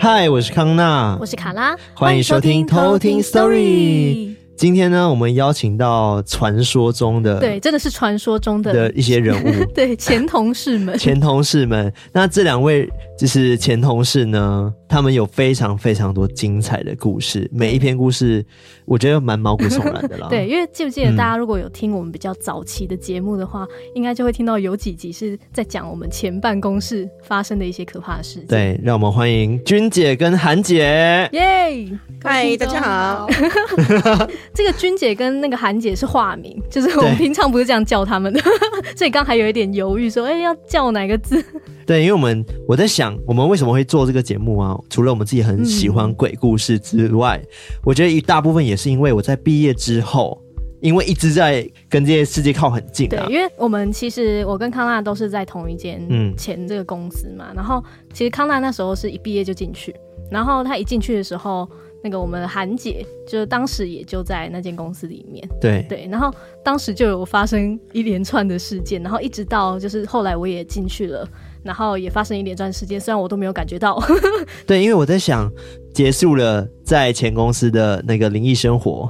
[0.00, 4.33] 嗨，我是康娜，我是卡拉，欢迎收听偷听 Story。
[4.56, 11.92] 今天呢，我们邀请到传说中的，对，真的是传说中的的一些人物， 对，前同事们，前同事们。
[12.12, 12.88] 那这两位
[13.18, 18.44] 就是前同事呢，他们有非常非常多精彩的故事，每一篇故事
[18.84, 20.28] 我觉得蛮毛骨悚然的啦。
[20.30, 28.46] 对，因为记不记得大家如果有听我们比较早期的节目的话，嗯、应该就会听到有几集是在讲我们前办公室发生的一些可怕的事情。
[28.46, 31.28] 对，让我们欢迎君姐跟韩姐。
[31.32, 33.28] 耶，嗨，大家好。
[34.52, 38.40] 这个君姐跟那个韩姐是化名， 就是我们平常不是这样叫他们的，
[38.96, 41.42] 所以刚还有一点犹豫，说，哎，要叫哪个字？
[41.86, 44.78] 对，因为我们我在想，我们为什么会做这个节目啊？
[44.90, 47.48] 除了我们自己很喜欢鬼故事之外，嗯、
[47.84, 50.40] 我觉得一大部分也是因为我在毕业之后，
[50.80, 53.26] 因为一直在跟这些世界靠很近啊。
[53.26, 56.00] 对，因为我们其实我跟康纳都是在同一间
[56.36, 59.94] 前这个公司嘛，嗯、然后其实康纳那时候是一毕业就进去，
[60.30, 61.68] 然后他一进去的时候。
[62.04, 66.30] 那个我们韩姐，就是当时也就在那间公司里面，对对，然后
[66.62, 71.26] 当时就有发生一连串的事件，然后一直到就是后来我也进去了，
[71.62, 73.98] 然后也发生一连串事件，虽然我都没有感觉到。
[74.66, 75.50] 对，因为我在想，
[75.94, 79.08] 结束了在前公司的那个灵异生活，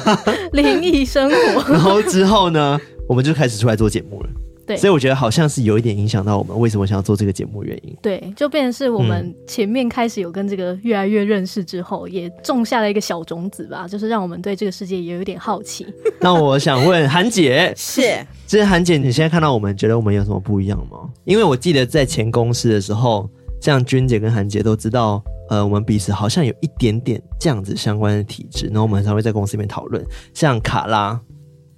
[0.52, 4.30] 灵异生活， 然后之后呢，我们就开始出来做节目了。
[4.70, 7.96] 对所以我觉得好像是有一点影响到我们为什么想要做这个节目原因。
[8.00, 15.86] 对，就变成是我们前面开始有跟这个越来越认识之后，嗯、也种下了一个小种子吧，就是让我们对这个世界也有一点好奇。
[16.20, 18.02] 那我想问韩姐， 是，
[18.46, 21.10] 就是韩姐，你现在看到我们，觉得我们有什么不一样吗？
[21.24, 23.28] 因为我记得在前公司的时候，
[23.60, 31.20] 像君姐跟韩姐都知道，呃，我们彼此好像有一点点这样子相关的体质，然后我们才会在公司里面讨论，像卡拉。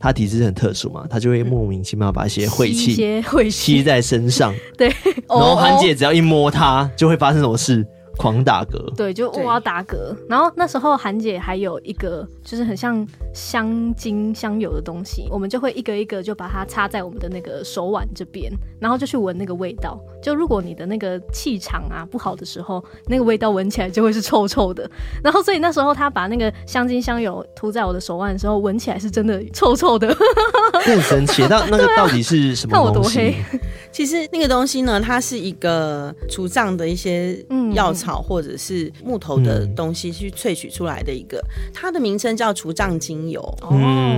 [0.02, 4.52] 他体质很特殊嘛，他就会莫名其妙把一些晦气吸在身上。
[4.76, 4.88] 对，
[5.28, 7.86] 然后韩姐只要一摸他，就会发生什么事。
[8.16, 9.96] 狂打嗝，对，就哇打嗝。
[10.28, 19.98] 然后那时候韩姐还有一个，就是很像香精香油的东西，我们就会一个一个就把它插在我们的那个手腕这边，然后就去闻那个味道。
[20.22, 24.88] 就如果你的那个气场啊不好的时候，那个味道闻起来就会是臭臭的。
[25.24, 30.14] 然后所以那时候他把那个香精香油涂在我的手腕的时候，闻起来是真的臭臭的，
[30.84, 31.42] 很神奇。
[31.48, 32.72] 那那个到底是什么东西？
[32.72, 33.34] 看我多黑。
[33.90, 43.40] 其实那个东西呢，它是一个除障的一些药草或者是木头的东西去萃取出来的一个，嗯、它的名称叫除障精油。
[43.60, 43.70] 哦，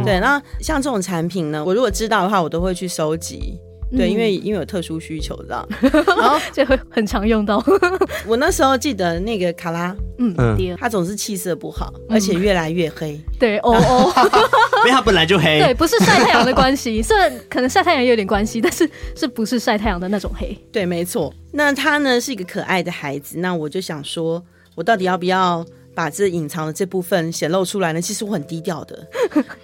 [0.04, 0.18] 对。
[0.20, 3.58] 那像这种产品呢，我如果知道的话，我都会去收集。
[3.96, 7.62] 对，因为因为有特殊需求，这样， 然后就会很常用到。
[8.26, 13.20] 我那时候记得那个卡拉，嗯，他总是气色不好，而且越来越黑。
[13.38, 14.12] 对，哦哦，
[14.82, 15.60] 因为他本来就黑。
[15.60, 20.56] 对，不是晒太阳的关系，虽然可能晒太阳也有点关系，但是是不是晒太阳的那种黑？
[20.72, 21.32] 对，没错。
[21.52, 24.42] 那他呢是一个可爱的孩子，那我就想说，
[24.74, 28.00] 我到底要不要把这隐藏的这部分显露出来呢？
[28.00, 29.06] 其实我很低调的。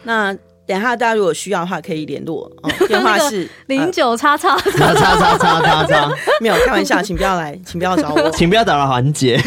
[0.03, 0.37] 那。
[0.71, 2.51] 等下，大家如果需要的话，可以联络。
[2.63, 6.11] 哦 电话是零九叉叉叉叉叉叉叉。
[6.41, 9.41] 没有开玩笑，请不要来，请不要找我， 请不要打扰韩姐。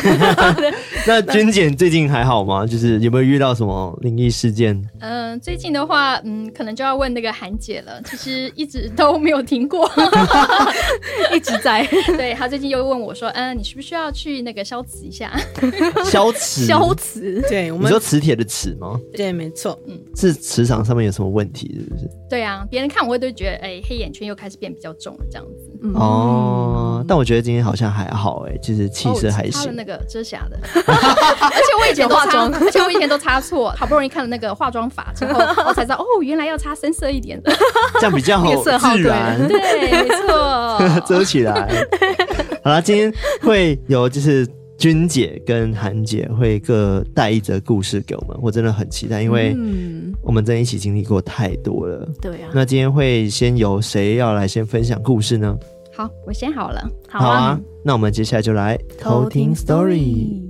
[1.08, 2.66] 那娟姐最近还好吗？
[2.68, 4.78] 就是有没有遇到什么灵异事件？
[5.00, 8.02] 嗯，最近的话，嗯，可能就要问那个韩姐了。
[8.04, 9.90] 其实一直都没有停过，
[11.34, 11.88] 一直在。
[12.18, 15.32] 对，她最近又问我说：“嗯，你需不需要去那个消磁一下？
[16.06, 16.66] 消磁？
[16.66, 17.42] 消磁？
[17.48, 19.00] 对，我们说磁铁的磁吗？
[19.16, 19.78] 对，没错。
[19.88, 22.10] 嗯，是磁场上面有。”什么问题是不是？
[22.30, 25.80] 对啊，别人看我会都觉得，哎、欸，黑眼圈又开始变比较重了，这样子。
[25.84, 29.52] 嗯、哦，但我觉得今天好像还好，哎，其实气色还行。
[29.52, 37.54] 擦了那个遮瑕的， 而且我以前都化妆，而且我以前都擦错，好不容易看了那那个化妆法之后，我才知道，哦，原来要擦深色一点的，
[38.02, 39.48] 这样比较好自然。
[39.48, 41.68] 对，没错， 遮起来。
[42.64, 44.48] 好了，今天会有就是。
[44.78, 49.56] 君姐跟韩姐会各带一则故事给我们，我真的很期待，因为
[50.22, 52.08] 我们真的一起经历过太多了。
[52.22, 55.58] 对啊，那今天会先由谁要来先分享故事呢？
[55.96, 56.82] 好，我先好了。
[57.08, 60.43] 好啊，好啊，那我们接下来就来偷听 story。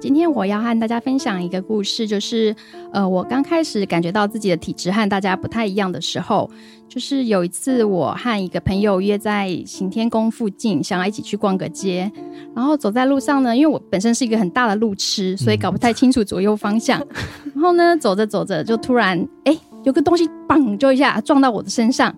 [0.00, 2.54] 今天我要和大家分享一个故事，就是
[2.92, 6.50] 呃，我刚开始感觉到自己的体质和大家不太一样的时候，
[6.88, 12.10] 就是有一次我和一个朋友约在行天宫附近，想要一起去逛个街，
[12.54, 17.04] 然后走在路上呢，因为我本身是一个很大的路痴，所以搞不太清楚左右方向，
[17.54, 22.14] 然后呢，走着走着就突然哎，有个东西砰就一下撞到我的身上，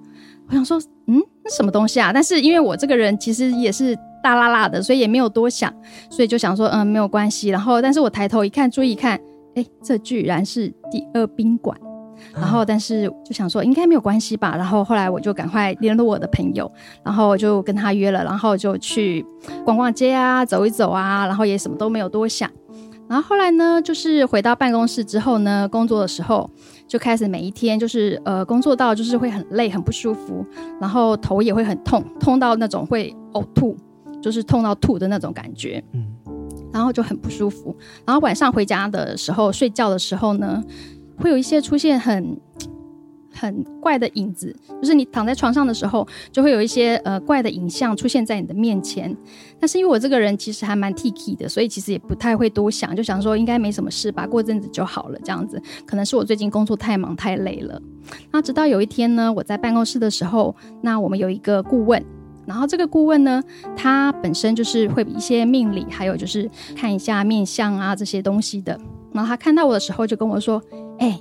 [0.49, 2.13] 我想说嗯，那什么东西啊？
[2.13, 3.97] 但是因为我这个人其实也是。
[4.23, 5.73] 大辣辣的，所以也没有多想，
[6.11, 7.49] 所以就想说，嗯，没有关系。
[7.49, 9.21] 然后，但是我抬头一看，注意一看，
[9.55, 11.79] 哎，这居然是第二宾馆。
[12.35, 14.57] 然后，但是就想说，应该没有关系吧。
[14.57, 16.71] 然后后来我就赶快联络我的朋友，
[17.05, 19.25] 然后就跟他约了，然后就去
[19.65, 22.51] 逛逛街啊，走一走啊，然后也什么都没有多想。
[23.09, 26.51] 然后后来呢，就是回到办公室之后呢，工作的时候
[26.87, 30.45] 就开始每一天就是呃工作到就是会很累，很不舒服，
[30.81, 33.77] 然后头也会很痛，痛到那种会呕吐。
[34.21, 36.07] 就是痛到吐的那种感觉，嗯，
[36.73, 37.77] 然后就很不舒服。
[38.07, 40.63] 然后晚上回家的时候，睡觉的时候呢，
[41.17, 42.37] 会有一些出现很
[43.33, 44.55] 很怪的影子。
[44.81, 49.17] 就是你躺在床上的时候，就会有一些呃怪的影像出现在你的面前。
[49.61, 55.19] 但是因为我这个人其实还蛮 Tiki 的，所以其实也不太会多想，就想说应该没什么事吧，过阵子就好了。
[55.25, 57.81] 这样子，可能是我最近工作太忙太累了。
[58.33, 62.05] 那直到有一天呢，我在办公室的时候，那我们有一个顾问。
[62.49, 63.43] 然后这个顾问呢，
[63.77, 68.77] 他本身就是会一些命理，还有就是看一下面相啊这些东西的。
[69.13, 70.61] 然后他看到我的时候，就跟我说
[70.99, 71.21] ：“哎，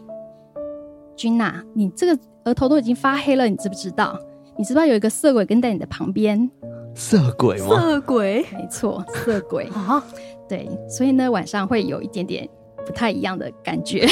[1.18, 4.18] 君呐，你这个额头都已经发黑了，你知不知道？
[4.58, 6.50] 你知不知道有一个色鬼跟在你的旁边？
[6.96, 7.68] 色鬼吗？
[7.68, 10.02] 色鬼，没错，色鬼 啊。
[10.48, 12.48] 对，所以呢，晚上会有一点点
[12.86, 14.08] 不太一样的感觉。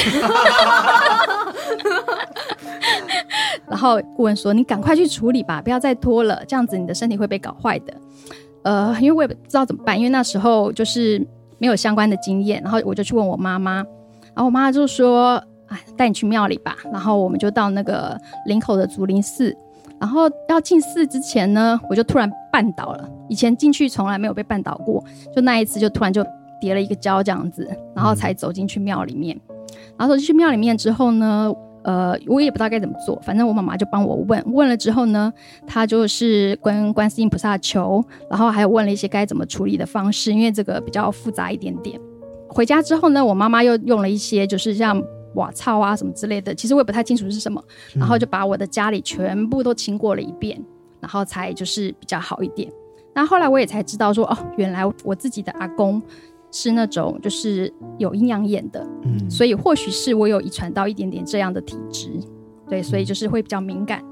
[3.68, 7.94] 然后顾问说：“你赶快去处理吧，不要再拖了，这样子你的身体会被搞坏的。”
[8.62, 11.24] 呃，因为我也不知道怎么办，因为那时候就是
[11.58, 12.60] 没有相关的经验。
[12.62, 19.56] 然后我就去问我妈妈，然后我妈就说：“哎，带你去庙里吧。”然后我们就到那个林口的竹林寺。
[19.98, 23.08] 然后要进寺之前呢，我就突然绊倒了。
[23.28, 25.02] 以前进去从来没有被绊倒过，
[25.34, 26.22] 就那一次就突然就
[26.60, 29.40] 跌了一个跤这样子，然后才走进去庙里面。
[29.96, 31.50] 然后走进去庙里面之后呢，
[31.86, 35.32] 呃，我也不知道该怎么做，反正我妈妈就帮我问，问了之后呢，
[35.68, 42.00] 她就是跟观世音菩萨求，然后还有问了一些该怎么处理的方式，因为这个比较复杂一点点。
[42.48, 45.00] 回家之后呢，我妈妈又用了一些就是像
[45.34, 47.62] 瓦草啊什么之类的，其实我也不太清楚是什么，
[47.94, 50.60] 然后就把我的家里全部都清过了一遍，
[51.00, 52.68] 然后才就是比较好一点。
[53.14, 56.02] 那后来我也才知道说，哦，原来我自己的阿公。
[56.50, 62.08] 是那种就是有阴阳眼的，嗯，所以或许是我有遗传到一点点这样的体质，
[62.68, 64.02] 对，所以就是会比较敏感。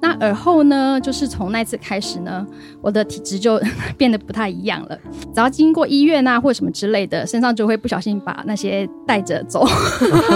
[0.00, 2.46] 那而后呢，就是从那次开始呢，
[2.80, 3.60] 我的体质就
[3.98, 4.96] 变得不太一样了。
[5.34, 9.66] 只要经过医院啊或什么之类的，身上就会不小心把那些带着走，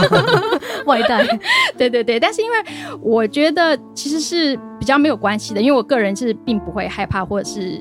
[0.84, 1.24] 外带。
[1.78, 2.56] 对对对，但是因为
[3.00, 7.80] 我觉得其实是比较没有关系的，因为我个人是并不会害怕或者是。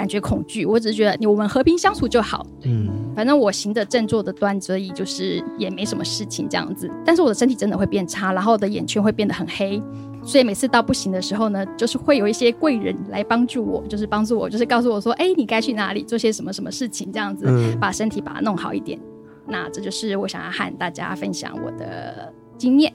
[0.00, 2.46] 感觉恐惧，我只是觉得你我们和平相处就好。
[2.62, 6.90] 嗯，反正我行得正，坐得端，所以就是也没什么事情这样子。
[7.04, 9.78] 但是我的身体真的会变差，然后我的眼圈会变得很黑，
[10.24, 18.98] 所以每次到不行的时候呢，就是会有一些贵人来帮助我，就是帮助我，就是告诉我说：“哎、欸，你该去哪里做些什么什么事情，这样子、嗯、把身体把它弄好一点。”
[19.46, 22.90] 那这就是我想要和大家分享我的经验。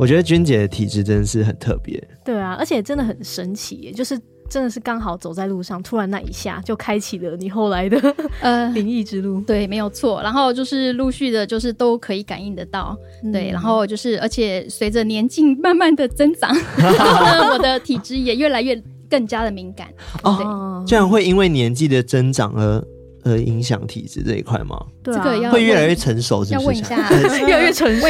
[0.00, 10.22] 我觉得君姐的体质真的是很特别，对啊，而且真的很神奇耶，就是真的是刚好走在路上，突然那一下就开启了你后来的呃 灵异之路，对，没有错。
[10.22, 19.88] 然后就是陆续的，就是都可以感应得到，嗯、对，然后就是而且随着年纪慢慢的增长，然后呢，我的体质也越来越更加的敏感
[20.22, 22.82] 哦，这样会因为年纪的增长而。
[23.24, 24.78] 呃，影响体质这一块吗？
[25.02, 26.96] 对、啊，这个要会越来越成熟是不是，要问一下，
[27.46, 28.08] 越来越成熟，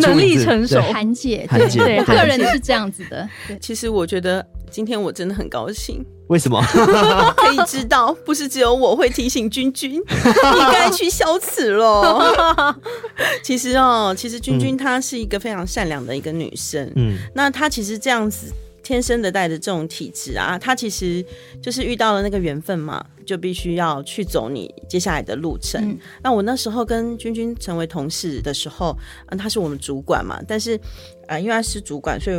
[0.00, 3.28] 能力成熟，韩姐，韩姐，对，个人是这样子的。
[3.60, 6.62] 其实我觉得今天我真的很高兴，为什么？
[7.36, 12.76] 可以知道，不是只有我会提醒君君， 你该去消磁了。
[13.42, 18.52] 其实哦，其实君君她是一个非常善良的一个女生，嗯，那她其实这样子。
[18.92, 21.24] 天生的带着这种体质啊，他其实
[21.62, 25.80] 就是遇到了那个缘分嘛，就必须要去走你接下来的路程。
[25.82, 28.94] 嗯、那我那时候跟君君成为同事的时候，
[29.28, 30.76] 嗯，他是我们主管嘛，但是
[31.26, 32.36] 啊、呃，因为他是主管，所以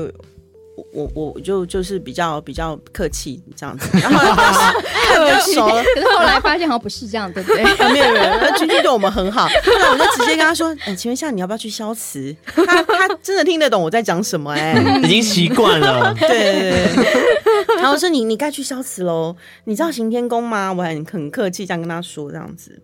[0.91, 4.19] 我我就就是比较比较客气这样子，然后
[5.15, 7.63] 客气，熟了， 可是后来发现好像不是这样，对不对？
[7.93, 14.73] 没有没有，那君君对我们很好，那我就直接跟他说：“哎、欸，请问一下，你要不要去消磁？”他他真的听得懂我在讲什么、欸？
[14.73, 16.13] 哎，已经习惯了。
[16.19, 17.77] 对对对。
[17.77, 20.73] 然后说你你该去消磁喽，你知道行天宫吗？
[20.73, 22.81] 我很很客气这样跟他说这样子。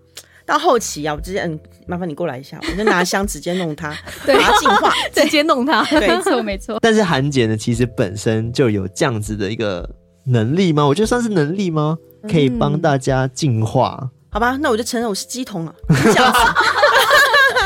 [0.49, 3.89] 到后期啊，我直接嗯，麻烦你过来一下，我就拿香直接弄它，
[4.25, 6.79] 把它净化， 直接弄它，对，没错没错。
[6.81, 9.87] 但是韩姐呢，其实本身就有这样子的一个
[10.25, 10.83] 能力吗？
[10.83, 11.95] 我觉得算是能力吗？
[12.27, 14.09] 可以帮大家净化、嗯？
[14.31, 16.39] 好吧，那我就承认我是鸡桶了，这样子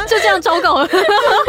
[0.09, 0.89] 就这样糟糕了，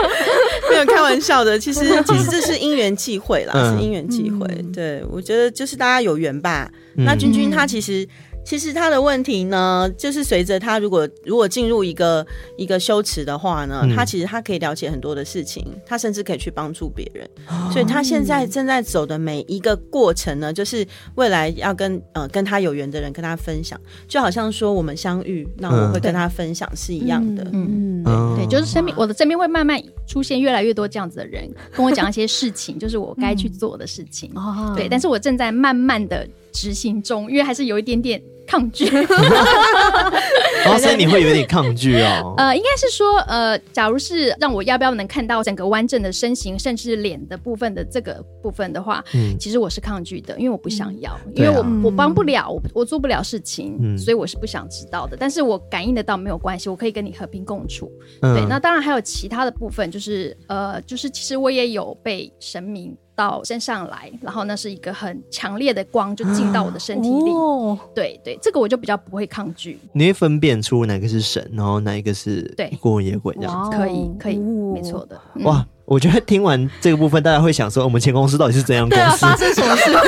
[0.71, 1.59] 没有开玩笑的。
[1.59, 4.47] 其实其实这是因缘际会啦，嗯、是因缘际会。
[4.73, 6.71] 对，我觉得就是大家有缘吧。
[6.97, 8.09] 嗯、那君君他其实。
[8.45, 12.25] 其实他的问题呢，就是随着他如果如果进入一个
[12.57, 17.29] 一个修持的话呢，嗯、他其实他可以了解很多的事情，他甚至可以去帮助别人。
[17.49, 27.43] 哦、所以他现在正在走的每一个过程呢，就是未来要跟呃跟他有缘的人跟他分享，就好像说我们相遇，那我会跟他分享是一样的。
[27.53, 34.31] 嗯嗯，对，就是身边我的身边会慢慢出现越来越多这样子的人，跟我讲一些事情， 就是我该去做的事情。
[34.35, 38.23] 哦、对，但是我正在慢慢的执行中，因为还是有一点点。
[38.47, 38.87] 抗拒，
[40.67, 42.35] 哦，所以你会有点抗拒哦。
[42.39, 55.17] 呃，应该是说，呃，假如是让我要不要能看到整个完整的身形，甚至脸的部分的这个部分的话，嗯，其实我是抗拒的，因为我不想要，嗯、因为我、啊、我帮不了，我我做不了事情，嗯、所以我是不想知道的。
[55.19, 57.91] 但是我感应得到没有关系，我可以跟你和平共处。
[58.23, 62.97] 嗯、对，那当然还有其他的部分，就是呃，就是其实我也有被神明。
[63.17, 67.31] 到身上来，然后那是一个很强烈的光，就进到我的身体里。
[67.31, 69.79] 哦、对对，这个我就比较不会抗拒。
[69.93, 73.77] 你会分辨出哪个是神，然后哪一个是对孤魂野鬼这样子？
[73.77, 75.21] 可以可以，没错的。
[75.35, 79.05] 嗯、哇，我觉得听完这个部分，大家会想说，我们前公司到底是怎样公司？
[79.05, 79.91] 对啊，发生什么事？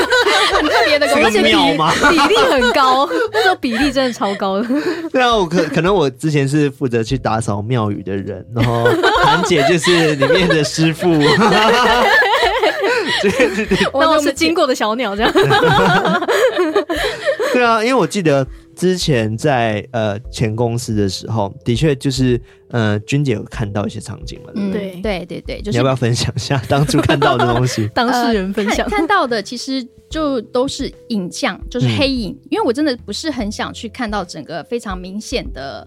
[0.56, 4.68] 很特别的公司，而且比比例很高， 那个比例真的超高的。
[5.12, 8.85] 对啊，我可可能我之前是负责去打扫庙宇的人，然后
[9.23, 11.09] 韩姐就是里面的师傅。
[13.23, 15.33] 对对对，我都是经过的小鸟这样。
[17.57, 24.53] 对啊， 因为我记得之前在呃前公司的时候，的确就是呃君姐有看到一些场景嘛。
[24.55, 27.89] 嗯，对对对对，就是你要不要分享一下当初看到的东西？
[27.95, 32.33] 当事人分享、呃、看，看到的其实就都是影像， 就是黑影。
[32.33, 35.87] 嗯、因为我真的不是很想去看到整个非常明显的。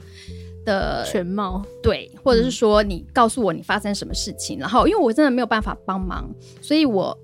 [0.66, 6.30] 的全貌，对，或者是说你告诉我你发生什么事情，嗯、然后因为我真的没有办法帮忙，
[6.62, 7.18] 所以我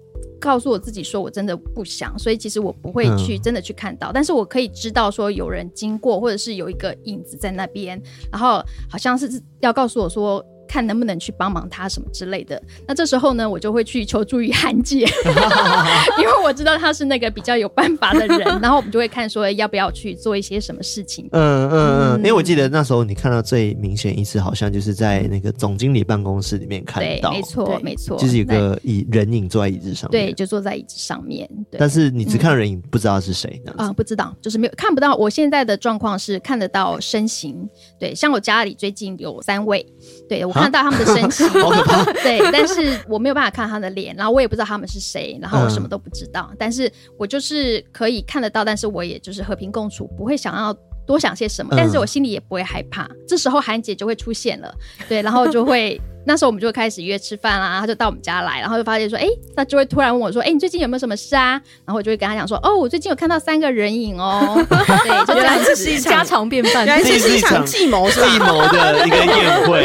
[0.46, 8.00] 告诉我自己说我真的不想，所以其实我不会去真的去看到，嗯、但是我可以知道说有人经过，或者是有一个影子在那边，
[8.32, 10.46] 然后好像是要告诉我说。
[10.68, 15.06] 看能不能去帮忙他什么之类的，那这时候呢，我就会去求助于韩姐，
[16.46, 21.28] 我知道他是那个比较有办法的人， 然后我们就会看说要不要去做一些什么事情。
[21.32, 31.50] 嗯嗯嗯，因为我记得那时候你看到最明显一次，好像就是在那个总经理办公室里面看到，没错没错，就是有个椅人影坐在椅子上面，对，就坐在椅子上面。
[31.78, 33.94] 但是你只看到人影，不知道是谁啊？
[33.94, 35.16] 不知道，就是没有看不到。
[35.16, 37.68] 我现在的状况是看得到身形，
[38.00, 39.86] 对，像我家里最近有三位，
[40.28, 40.56] 对我。
[40.66, 41.48] 看到他们的身形，
[42.24, 50.74] 对，但是我没有办法看他的脸，然后我也不知道他们是谁，然后我什么都不知道，嗯、但是我就是可以看得到，但是我也就是和平共处，不会想要
[51.06, 53.04] 多想些什么，但是我心里也不会害怕。
[53.04, 54.74] 嗯、这时候韩姐就会出现了，
[55.08, 56.02] 对，然后就会。
[56.26, 61.52] 那时候我们就开始约吃饭啦，他就到我们家来，然后就发现说，哎、欸，他就会突然问我说，哎、欸，你最近有没有什么事啊？
[61.86, 69.84] 然后我就会跟他讲说，哦，我最近有看到三个人影哦， 对，就原来这是一家常便饭，原来这是一场计谋计谋的一个宴会，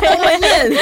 [0.00, 0.78] 对，宴。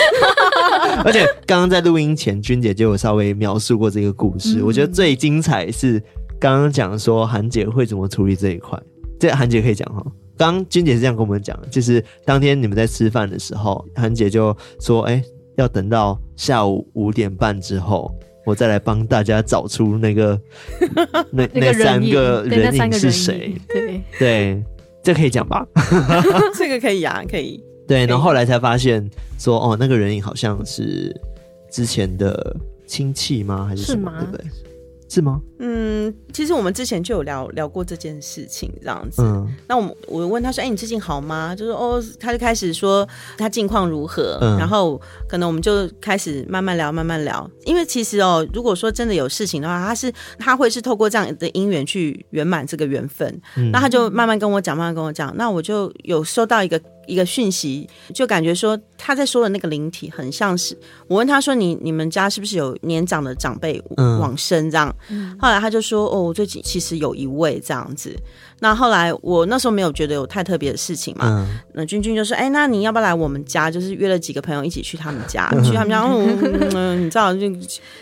[1.04, 6.02] 而且刚刚在录音前，君姐就有稍微描述过这个故事，嗯、我觉得最精彩是
[6.40, 8.78] 刚刚讲说韩姐会怎么处理这一块，
[9.18, 10.02] 这韩姐可以讲哈。
[10.38, 15.25] 刚金姐是这样跟我们讲，就是当天你们在吃饭的时候，韩姐就说：“哎、欸，
[15.57, 18.11] 要等到下午五点半之后，
[18.47, 20.40] 我再来帮大家找出那个
[21.30, 24.64] 那那三个人影是谁。”对对，
[25.02, 25.66] 这可以讲吧？
[26.57, 27.62] 这个可以啊，可以。
[27.87, 31.14] 对，然后后来才发现说，哦，那个人影好像是
[31.71, 33.66] 之前的亲戚吗？
[33.66, 34.12] 还是什么？
[34.21, 34.45] 对不对？
[35.09, 35.41] 是吗？
[35.61, 39.23] 嗯，其实我们之前就有聊聊过这件事情，这样子。
[39.23, 44.38] 嗯，那我我问他说：“哎、欸，你最近好吗？”就是：“哦。”他就开始说他近况如何。
[44.41, 47.50] 嗯，然后可能我们就开始慢慢聊，慢慢聊。
[47.65, 53.41] 因为其实哦，如果说真的有事情的话，他是他会是透过这样的姻缘去圆满这个缘分。
[53.57, 55.35] 嗯，那他就慢慢跟我讲，慢慢跟我讲。
[55.37, 63.83] 那我就有收到一个一个讯息，就感觉说他在说的那个灵体很像是我问他说，你你们家是不是有年长的长辈
[64.21, 64.95] 往生这样？
[65.09, 68.15] 嗯、后来他就说哦，最近其实有一位这样子。
[68.61, 71.27] 那后来我那时候没有觉得有太特别的事情嘛。
[71.29, 73.71] 嗯、那君君就说，哎，那你要不要来我们家？
[73.71, 77.41] 就是约了几个朋友一起去他们家，嗯、去他们家，嗯，嗯你知道就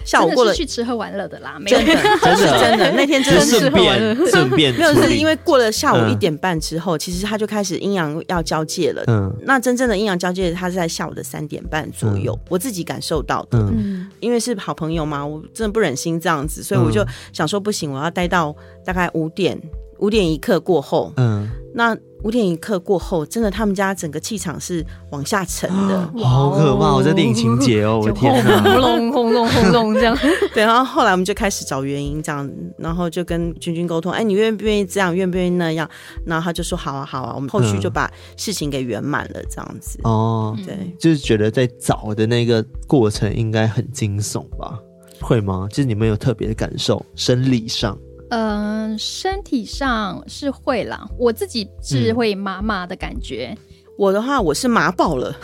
[0.05, 9.03] 下午过了去吃喝玩乐的啦，没真的 真的真的那天真的是 顺便顺便没有是因为过了下午一点半之后，嗯、其实他就开始阴阳要交界了。
[9.09, 13.59] 嗯，那真正的阴阳交界，他是在下午的三点半左右，嗯、我自己感受到的。
[13.59, 19.61] 嗯，因为是好朋友嘛，我真的不忍心这样子，所以我就想说不行，我要待到大概五点。
[19.99, 26.95] 五点一刻过后，嗯，那五点一刻过后，真的他们家整个气场是往下沉的， 好可怕！
[26.95, 30.17] 我在电影情节哦，我的天哪，轰隆轰隆轰隆这样。
[30.53, 35.88] 对，然后后来我们就开始找原因，这样，然后就跟君君沟通，哎，你愿不愿意这样，愿不愿意那样？
[36.25, 39.99] 然后他就说好啊，好啊，我们后续就把事情给圆满了，这样子。
[40.03, 44.79] 哦，对，就是觉得在找的那个过程应该很惊悚吧？
[45.21, 45.67] 会吗？
[45.71, 47.97] 就是你们有特别的感受，生理上。
[48.30, 53.50] 嗯、呃，身体上是会啦，我自己是会麻麻的感觉。
[53.52, 53.59] 嗯、
[53.97, 55.35] 我的话，我是麻爆了，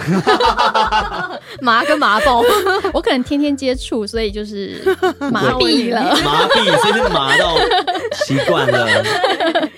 [1.63, 2.43] 麻跟麻爆，
[2.93, 4.83] 我可能天天接触，所以就是
[5.31, 7.57] 麻痹了，麻痹，所以是麻到
[8.27, 8.87] 习惯了。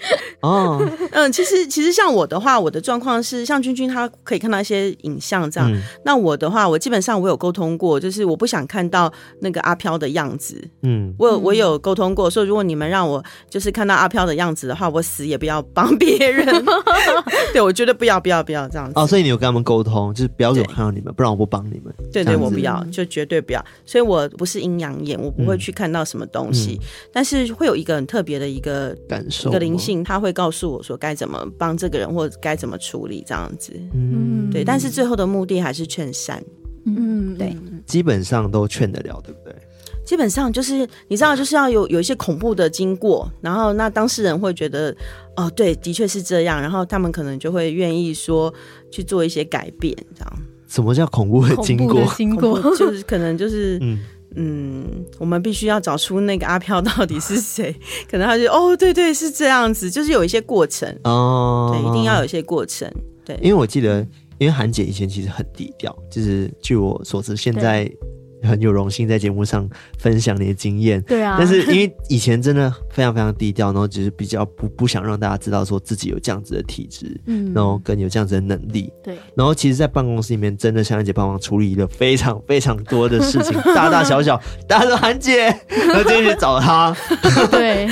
[0.44, 5.72] 哦， 嗯，其实其实像我的话，我的状况是像君君他可以看到一些影像这样。
[5.72, 9.10] 嗯、那我的话，我基本上我有沟通过，就是我不想看到
[9.40, 10.62] 那个阿飘的样子。
[10.82, 16.46] 嗯，我有我有沟通过，说如果你们让我就是看到阿飘的样子的话，我死也不要帮别人。
[17.54, 18.92] 对，我觉得不要不要不要这样子。
[18.96, 21.94] 哦，所以你有跟他们沟通，就是不要给我看到你们，不然我不帮你们。
[22.12, 23.64] 对对，我不要，就绝对不要。
[23.86, 30.33] 所以我不是阴阳眼，我不会去看到什么东西，嗯、但是会有一个很特别的一个感受，一个灵性，他会。
[30.34, 33.72] 告诉我说该怎么帮这个人，或者该怎么处理这样子。
[33.94, 34.62] 嗯，对。
[34.62, 36.42] 但是最后的目的还是劝善。
[36.84, 37.56] 嗯，对。
[37.86, 39.54] 基本上都劝得了，对不对？
[40.04, 44.94] 基本上就是你知道，就是要有有一些恐怖的经过，然后那当事人会觉得，
[45.34, 48.52] 哦，对，的确是这样，然后他们可能就会愿意说
[48.90, 50.32] 去做一些改变，这样。
[50.68, 52.04] 什么叫恐怖的经过？
[52.16, 53.98] 经过就是可能就是嗯。
[54.36, 57.74] 嗯，我们必须要找出那个阿飘到底是谁，
[58.10, 60.88] 可能他就哦，对对，是这样子，就是有一些过程。
[61.04, 62.90] 哦，对，一定要有一些过程，
[63.24, 64.00] 对，因为我记得，
[64.38, 67.90] 因为韩姐以前其实很低调，就是据我所知，现在。
[68.44, 71.36] 很有荣幸在节目上分享你的经验，对啊。
[71.38, 79.16] 但是因为以前真的非常非常低调，然后只是比较不不想让大家知道说自己有这样子的体质，嗯，然后跟有这样子的能力，对。
[79.36, 86.96] 然后其实，在办公室里面，真的像韩姐帮忙处理了非常非常多的事情，大大小小，大家说韩姐，然后就去找她，
[87.50, 87.88] 对。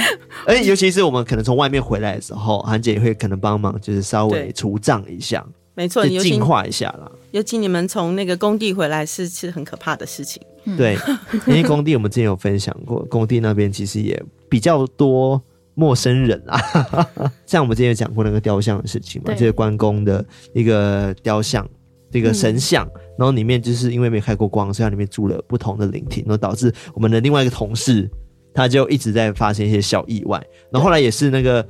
[0.47, 5.45] 而且尤其是我们可能从外面回来的时候，韩姐也会可能帮忙，就是稍微除障一下。
[5.75, 7.11] 没错，你净化一下啦。
[7.31, 10.43] 尤其你们从那个工地回来是是很可怕的事情。
[10.77, 10.97] 对，
[11.49, 15.43] 因为工地我们之前有分享过，工地那边其实也比较多
[15.75, 16.61] 陌生人啊。
[17.47, 21.67] 像我们之前有讲过那个雕像的事情嘛，对就是关公的一个雕像，
[22.11, 28.09] 这个神像，嗯、然后里面就是因为没开过光，所以它里面住了不同的灵体，然后导致我们的另外一个同事
[28.55, 30.41] 他就一直在发生一些小意外。
[30.71, 31.67] 然后后来也是那个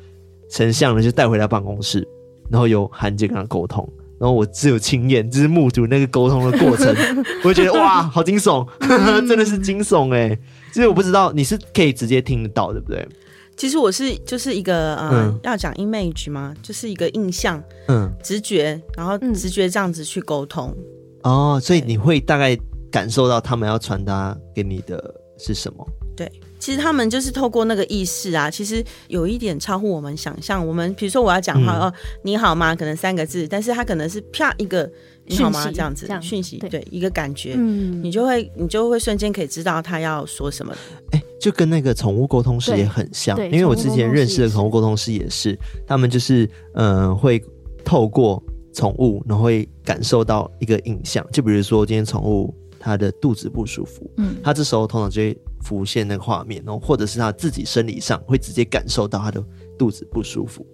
[0.50, 2.06] 神像呢，就带回来办公室。
[2.52, 3.88] 然后有韩姐跟他沟通，
[4.20, 6.94] 然后我只有亲眼就是目睹那个沟通的过程，
[7.42, 8.68] 我就觉得哇，好惊悚，
[9.26, 10.38] 真的是惊悚哎！
[10.70, 13.08] 其实我不知道你是可以直接听得到，对不对？
[13.56, 16.54] 其实我是就是一个呃，嗯、要讲 image 吗？
[16.62, 20.74] 就是一个印象，嗯，直觉，然后直觉这样子去沟通。
[21.22, 22.58] 哦，所以你会大概
[22.90, 25.86] 感受到他们要传达给你的是什么？
[26.14, 26.30] 对。
[26.62, 30.64] 其实他们就是透过那个意识啊，其实有一点超乎我们想象。
[30.64, 32.72] 我们比如说我要讲话、嗯、哦，你好吗？
[32.72, 34.88] 可能三个字，但是他可能是啪一个
[35.26, 40.72] 你好吗这样子讯息，对，对，一个感觉，嗯，你就会你就会瞬间可以知道他要说什么。
[41.10, 47.42] 哎，就跟那个宠物沟通师也很像，因为我之前认识的宠物沟通师也是，他们就是嗯、呃、会
[47.84, 48.40] 透过
[48.72, 52.54] 宠物，然后会感受到一个印象，就比如说今天宠物。
[52.84, 59.42] 它的肚子不舒服，嗯，它这时候通常就会浮现那个画面，然后或者是他自己生理上会直接感受到他的
[59.78, 60.66] 肚子不舒服。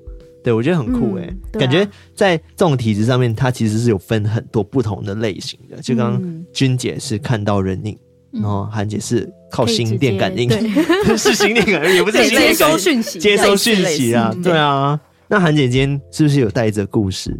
[0.43, 5.77] 对，我觉得很酷哎，嗯啊、感觉在这种体质上面，它其实是有分很多不同的类型的。
[5.83, 7.99] 就刚刚君姐是看到人影，
[8.33, 10.49] 嗯、然后韩姐是靠心电感应，
[11.19, 14.99] 是心电感应，也不是心电，接收讯息，接收讯息啊，对啊。
[15.27, 17.37] 那韩姐今天是不是有带着故事？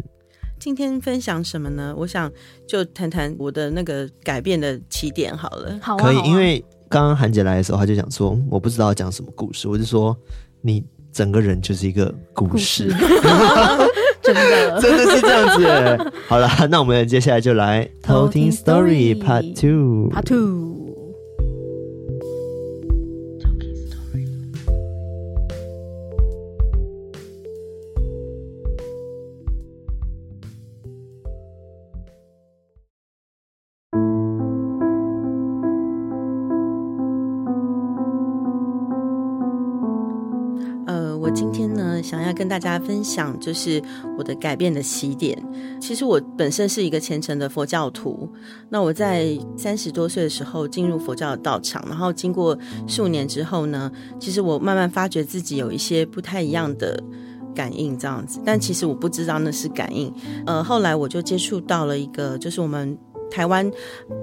[0.59, 1.95] 今天分享什么呢？
[1.97, 2.29] 我想
[2.67, 5.79] 就谈谈我的那个改变的起点好了。
[5.81, 10.17] 好啊，可以，啊，因为刚刚韩姐来的时候，她就讲说，我不知道要讲什么故事，我就说
[10.61, 13.21] 你整个人就是一个故事，故事
[14.21, 16.11] 真的真的是这样子。
[16.27, 20.09] 好了，那我们接下来就来偷听 Story Part Two。
[20.11, 20.78] Part Two。
[42.59, 43.81] 大家分享，就是
[44.17, 45.37] 我的改变的起点。
[45.79, 48.29] 其实我本身是一个虔诚的佛教徒。
[48.69, 57.01] 那我在三十多岁的时候进入佛教的道场，然后经过数年之后呢，其实我慢慢发觉自己有一些不太一样的
[57.55, 58.39] 感应，这样子。
[58.45, 60.13] 但其实我不知道那是感应。
[60.45, 62.97] 呃，后来我就接触到了一个，就是我们
[63.31, 63.69] 台湾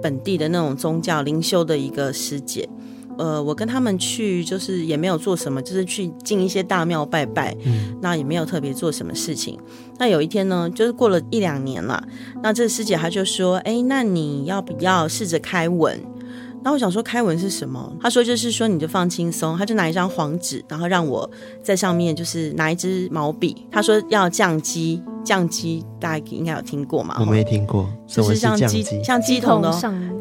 [0.02, 2.68] 本地的那种宗教灵修的一个师姐。
[3.18, 9.58] 呃，我跟他们去，就是也没有做什么，就是去进一些大庙拜拜，嗯，那也没有特别做什么事情。
[9.98, 12.02] 那有一天呢，就是过了一两年了，
[12.42, 15.98] 那这师姐她就说：“哎，那你要不要试着开文？”
[16.62, 17.96] 那我想说开文是什么？
[18.00, 21.30] 她说就是说你就放轻松，她就拿一张黄纸，然后让我
[21.62, 25.00] 在上面就是拿一支毛笔，她说要降机。
[25.26, 27.16] 降机大家应该有听过嘛？
[27.18, 29.70] 我没听过，就是像机像乩童的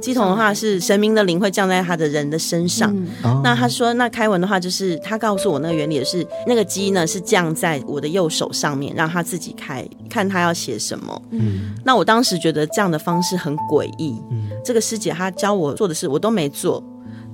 [0.02, 2.92] 乩童的话是神明的灵会降在他的人的身上。
[3.24, 11.22] 嗯、那他说那开文的话就是他告诉我那个原理是那个机呢是降在我的右手上面，让他自己开，看他要写什么。
[11.30, 14.20] 嗯，那我当时觉得这样的方式很诡异。
[14.32, 16.84] 嗯，这个师姐她教我做的事我都没做。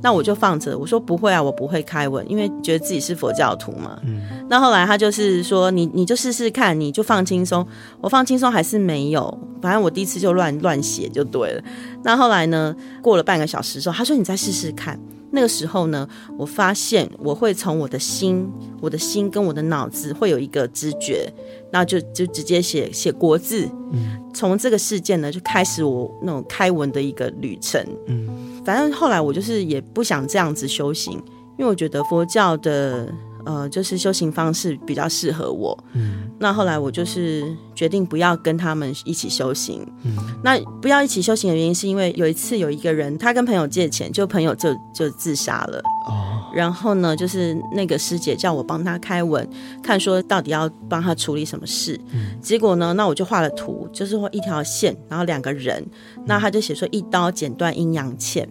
[0.01, 3.99] 那我就放着，我说不会啊，我不会开文，因为觉得自己是佛教徒嘛。
[4.03, 4.21] 嗯。
[4.49, 7.65] 那后来他就是说，你你就试试看，你就放轻松。
[7.99, 11.63] 我放轻松还是没有，反正我第一次就乱乱写就对了。
[12.03, 14.99] 那后来呢，过了半个小时之后，他说你再试试看。
[15.31, 21.31] 那个时候呢，我发现我会从我的心，我的心跟我的脑子会有一个知觉，
[21.71, 23.69] 那就就直接写写国字。
[23.91, 24.19] 嗯。
[24.33, 27.85] 从这个事件呢，就开始我那种开文的一个旅程。
[28.07, 28.27] 嗯。
[28.65, 31.13] 反正后来我就是也不想这样子修行，
[31.57, 33.11] 因为我觉得佛教的
[33.45, 35.77] 呃就是修行方式比较适合我。
[35.93, 37.43] 嗯，那后来我就是
[37.75, 39.85] 决定不要跟他们一起修行。
[40.03, 45.81] 嗯，那不要一起修行的原因是因为有一次有一个人他跟朋友借钱，就朋友就就自杀了。
[46.07, 49.47] 哦，然后呢，就是那个师姐叫我帮他开文，
[49.83, 51.99] 看说到底要帮他处理什么事。
[52.11, 55.85] 嗯，结果呢，那我就画了图，就是画一条线，然后两个人。
[56.25, 58.47] 那他就写说一刀剪断阴阳线，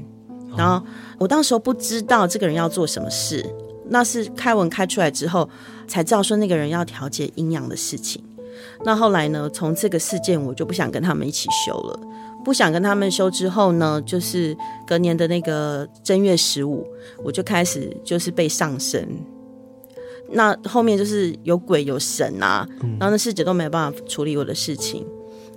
[0.57, 0.85] 然后
[1.18, 3.44] 我当时候不知道这个人要做什么事，
[3.90, 5.46] 那是开文开出来之后
[5.87, 8.22] 才知道说那个人要调节阴阳的事情。
[8.85, 12.00] 那后来呢，从这个事件我就不想跟他们一起修了，
[12.44, 16.87] 不想跟他们修之后呢，就是隔年的那个正月十五，
[17.22, 19.07] 我就开始就是被上身。
[20.33, 22.66] 那后面就是有鬼有神啊，
[22.98, 25.05] 然后那师姐都没有办法处理我的事情。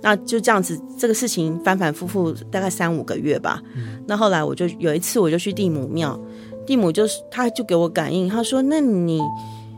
[0.02, 3.62] 那就这样子，这个事情反反复复大概三五个月吧。
[3.74, 6.18] 嗯、那后来我就有一次，我就去地母庙，
[6.66, 9.20] 地母就是他就给我感应，他说：“那你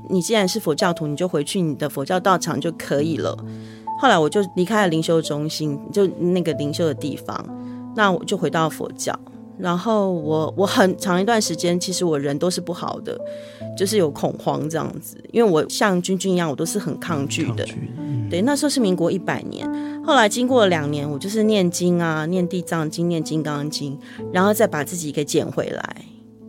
[0.09, 3.37] 你既然是佛教徒，你就回去你的佛教道场就可以了。”
[3.99, 7.45] 后来我就离开了灵修中心，就那个灵修的地方，
[7.97, 9.19] 那我就回到佛教。
[9.59, 13.19] 然后我我很长一段时间，其实我人都是不好的，
[13.75, 17.67] 就是有恐慌这样子，因为我像君君一样，我都是很抗拒的。
[17.97, 19.67] 嗯、对，那时候是民国一百年。
[20.05, 23.99] 后来经过了两年，我就是念经啊，念地藏经，念金刚经，
[24.31, 25.97] 然后再把自己给捡回来。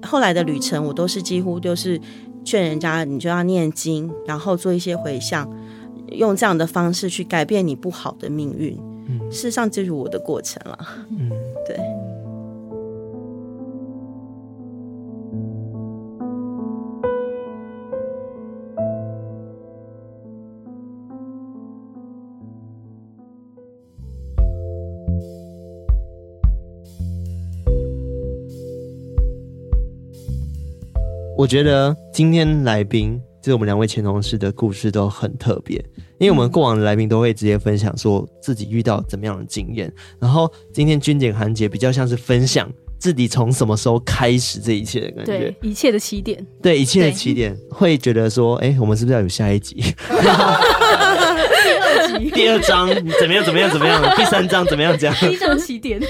[0.04, 2.00] 后来的旅程，我都是几乎就是
[2.44, 5.50] 劝人家，你就要念经，然后做一些回向，
[6.12, 8.78] 用这样的方式去改变你不好的命运。
[9.08, 10.78] 嗯，事实上就是我的过程了。
[11.10, 11.30] 嗯，
[11.66, 11.78] 对。
[31.38, 35.78] 我觉得今天来宾就是我们两位前同事的故事都很特别，
[36.18, 42.68] 因为我们过往的来宾都会直接分享说自己遇到怎么样的经验，然后今天君姐、韩姐比较像是分享
[43.00, 49.76] 自己从什么时候开始这一切的感觉，对，一切的起点，对，一切的起点，会觉得说，哎，我们是不是要有下一集？
[52.34, 52.88] 第二章
[53.20, 53.44] 怎么样？
[53.46, 53.70] 怎么样？
[53.70, 54.16] 怎么样？
[54.16, 54.98] 第三章怎么样？
[54.98, 55.16] 这样。
[55.20, 56.02] 第一章起点。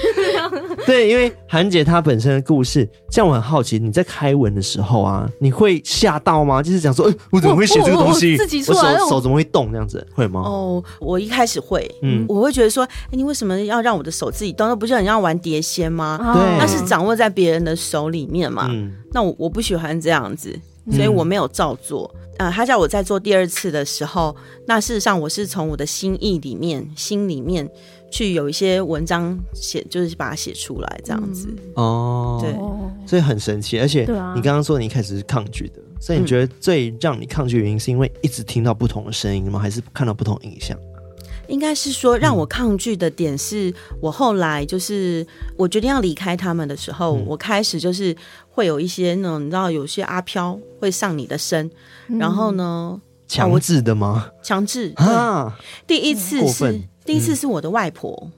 [0.88, 6.62] 对，因为韩姐她本身的故事，像我很好奇，你在开文的时候啊，你会吓到吗？
[6.62, 8.36] 就是讲说，哎，我怎么会写这个东西？
[8.36, 9.70] 我，我，我自己出来我手手怎么会动？
[9.70, 10.40] 这样子会吗？
[10.40, 14.66] 哦，我一开始会，嗯，我会觉得说，哎，你为什么要让我的手自己动？
[14.66, 16.18] 那不是很像玩碟仙吗？
[16.34, 18.66] 对，那是掌握在别人的手里面嘛。
[18.70, 20.58] 嗯，那我我不喜欢这样子。
[20.90, 22.10] 所以我没有照做。
[22.38, 24.34] 呃，他叫我在做第二次的时候，
[24.66, 27.68] 那事实上我是从我的心意里面、心里面
[28.10, 31.48] 去有一些文章写，就是把它写出来这样子。
[31.74, 32.52] 哦，对，
[33.06, 33.78] 所以很神奇。
[33.78, 34.02] 而且
[34.34, 39.58] 你刚刚说你一开始是抗拒的，所以你觉得最让你抗拒的原因是因为一直听到不同的声音吗？
[39.58, 40.78] 还是看到不同的影像？
[41.48, 48.14] 应该是说，让我抗拒的点是我后来就是我决定要离开他们的时候，嗯、我开始就是
[48.50, 51.70] 会有一些那种你知道，有些阿飘会上你的身，
[52.08, 54.28] 嗯、然后呢，强制的吗？
[54.42, 55.58] 强制啊！
[55.86, 58.30] 第一次是、嗯、第一次是我的外婆。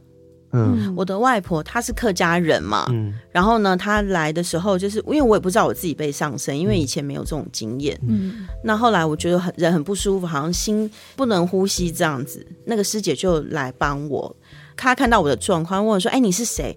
[0.53, 14.37] 嗯，我的外婆她是客家人嘛，嗯，然后呢，她来的时候就是因为我也不知道我自己被上身，因为以前没有这种经验，嗯，那后来我觉得很人很不舒服，好像心不能呼吸这样子，那个师姐就来帮我，
[14.77, 16.77] 她看到我的状况，问我说：“哎，你是谁？”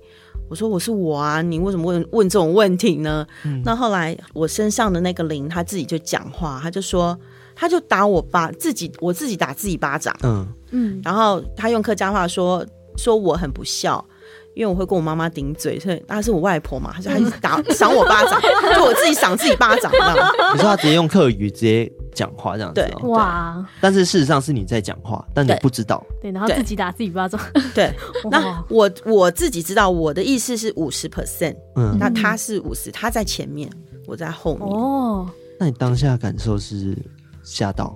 [0.50, 7.18] 我说：“我是我啊，你为什么问问这种问题呢？”嗯，那后来我身上的那个灵，他自己就讲话，他就说，
[7.56, 10.48] 他就打我巴自己，我自己打自己巴掌，嗯。
[10.72, 12.66] 嗯，然后他用客家话说。
[12.96, 14.06] 说我很不孝，
[14.54, 18.39] 因为我会跟我妈妈顶嘴，所以她是我外婆嘛， 她就一直打赏我巴掌，
[18.76, 20.16] 就我自己赏自己巴掌这样。
[20.54, 23.10] 你说他直接用客语直接讲话这样子，对。
[23.10, 23.68] 哇！
[23.82, 27.42] 但是事实上是你在讲话，但你不知道，对，然后自己打自己巴掌，
[27.74, 27.92] 对。
[28.30, 33.68] 那我我自己知道，我的意思是五十 percent，嗯，那他是五十，他在前面，
[34.06, 34.68] 我在后面。
[34.68, 35.28] 哦，
[35.60, 36.96] 那你当下感受是
[37.44, 37.96] 吓到？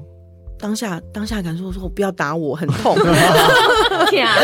[0.60, 2.98] 当下当下感受说，我不要打我，很痛。
[4.10, 4.36] 天啊！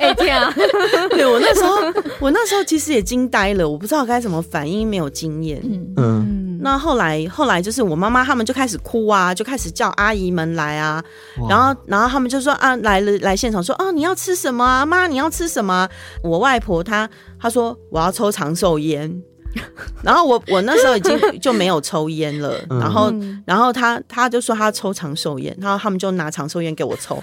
[0.00, 0.52] 哎天啊！
[1.08, 1.76] 对，我那时候，
[2.20, 5.62] 我那时候其实也惊呆了，我不知道该怎么反应，没有经验。
[5.64, 6.58] 嗯嗯。
[6.60, 11.02] 那后来后来就是我妈妈他们就开始哭啊，就开始叫阿姨们来啊，
[11.48, 15.88] 然后然后他们就说啊来了来现场说啊你要吃什么啊妈你要吃什么？
[16.22, 17.08] 我外婆她
[17.40, 19.22] 她说我要抽长寿烟。
[20.02, 23.12] 然后我我那时候已经就没有抽烟了，嗯、然后
[23.44, 27.18] 然后他他就说他抽长寿烟，然后他们就拿长寿烟给我抽，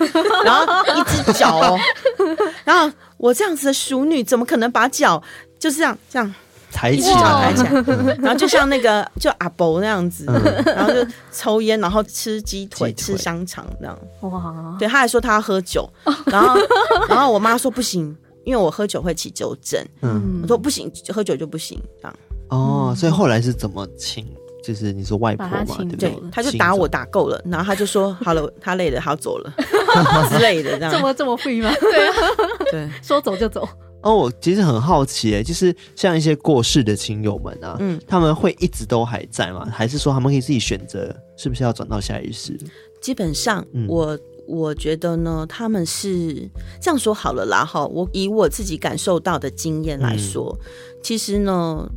[0.46, 0.66] 然后
[0.96, 1.80] 一只脚哦，
[2.64, 5.22] 然后我这样子的淑女怎么可能把脚
[5.58, 6.36] 就是这样这样
[6.72, 15.90] 抬起来，抬起来，然后就像那个就阿伯那样子，嗯、然后就抽烟，然后吃鸡腿，鸡腿吃香肠这样，哇，对，他还说他要喝酒，
[16.26, 16.60] 然后
[17.08, 18.16] 然后我妈说不行。
[18.50, 22.16] 因为我喝酒会起酒疹，嗯，我说不行，喝酒就不行，这样。
[22.50, 24.26] 哦，所以后来是怎么请？
[24.64, 26.12] 就是你说外婆嘛，对不对？
[26.32, 29.54] 他就打我打够了，然后他就说好 了，他累了，他要走了
[30.32, 30.92] 之类的，这样。
[30.92, 31.72] 这么这么 free 吗？
[31.80, 32.16] 对啊，
[32.72, 33.70] 对，说走就走。
[34.02, 39.68] 哦，我其实很好奇，哎，就是像一些过世的亲友们啊，嗯，他们会一直都还在吗？
[39.72, 42.58] 还是说他们可以自己选择是不是要转到下一世？
[43.00, 44.18] 基本上，我。
[44.50, 46.50] 我觉得呢，他们是
[46.82, 50.66] 这样说好了啦，哈，我以我自己感受到的经验来说，嗯、
[51.04, 51.88] 其实呢，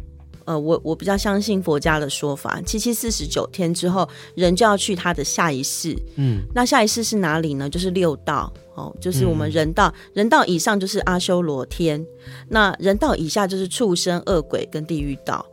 [0.45, 7.71] 呃，我我比较相信佛家的说法，七七四十九天之后，人就要去他的下一世，嗯，那下一世是哪里呢？
[7.71, 12.05] 就是六道，哦，就是我们人道，嗯、人道以上就是阿修罗天，
[12.51, 15.45] 那人道以下就是畜生、恶鬼跟地狱道，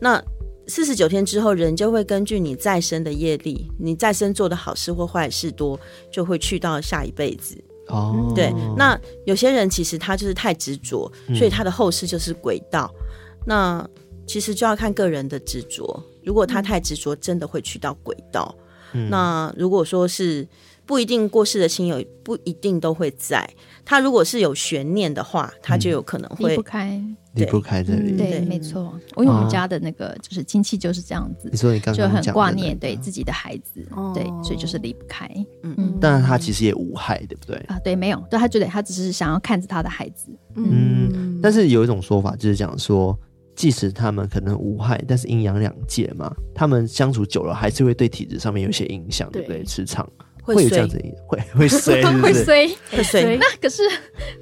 [0.00, 0.22] 那。
[0.68, 5.78] 四十九天之后，人就会根据你再生的业力，你再生做的好事或坏事多，
[6.10, 7.56] 就会去到下一辈子。
[7.88, 8.52] 哦，对。
[8.76, 12.92] 那有些人其实他就是太执着，所以他的后世就是轨道。
[12.98, 13.90] 嗯、那
[14.26, 16.02] 其实就要看个人的执着。
[16.24, 18.52] 如果他太执着，真的会去到轨道。
[18.92, 20.46] 嗯、那如果说是
[20.84, 23.48] 不一定过世的亲友，不一定都会在。
[23.86, 27.02] 他如果是有悬念的话，他就有可能会离不开。
[27.34, 28.98] 离不开这里，对，没错。
[29.18, 35.28] 因为我们家的那个就是亲戚就是这样子，你说你刚刚就很挂念对自己的孩子，对，所以就是离不开。
[35.62, 37.56] 嗯嗯，但是他其实也无害，对不对？
[37.68, 40.30] 啊，对，没有，对他觉得他只是想要看着他的孩子。
[40.54, 43.14] 嗯，但是有一种说法就是讲说，
[43.54, 49.62] 即使他们可能无害，但是阴阳两界嘛，他们相处久了还是会对体质上面有些影响，对不对？
[49.62, 50.10] 磁场。
[50.54, 53.36] 会有这样子，会 会衰，会衰，会衰。
[53.36, 53.82] 那可是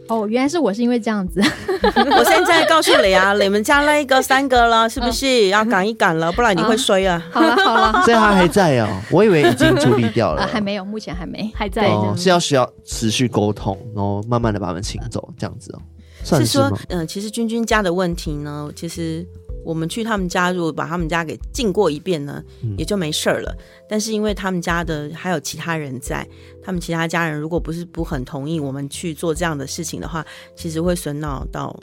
[0.08, 1.40] 哦，原来是我是因为这样子。
[1.82, 6.30] 我现在告诉你啊， 你们家那个三个了，是不是要赶一赶了？
[6.32, 7.22] 不然你会衰啊。
[7.32, 11.88] 好了好了，所以他还在哦，我以为已经处理掉了，还没有，目前还没，还在。
[11.88, 15.80] 哦是要需要持续沟通，然后慢慢的把他们请走，这样子哦。
[16.22, 19.26] 是说，嗯，其实君君家的问题呢，其实。
[19.64, 23.56] 我们去他们家，如果把他们家给进过一遍呢，嗯、也就没事儿了。
[23.88, 26.26] 但是因为他们家的还有其他人在，
[26.62, 30.24] 他们其他家人如果不是不很同意我们去做这样的事情的话，
[30.54, 31.74] 其实会损恼到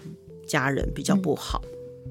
[0.45, 1.61] 家人，比较不好。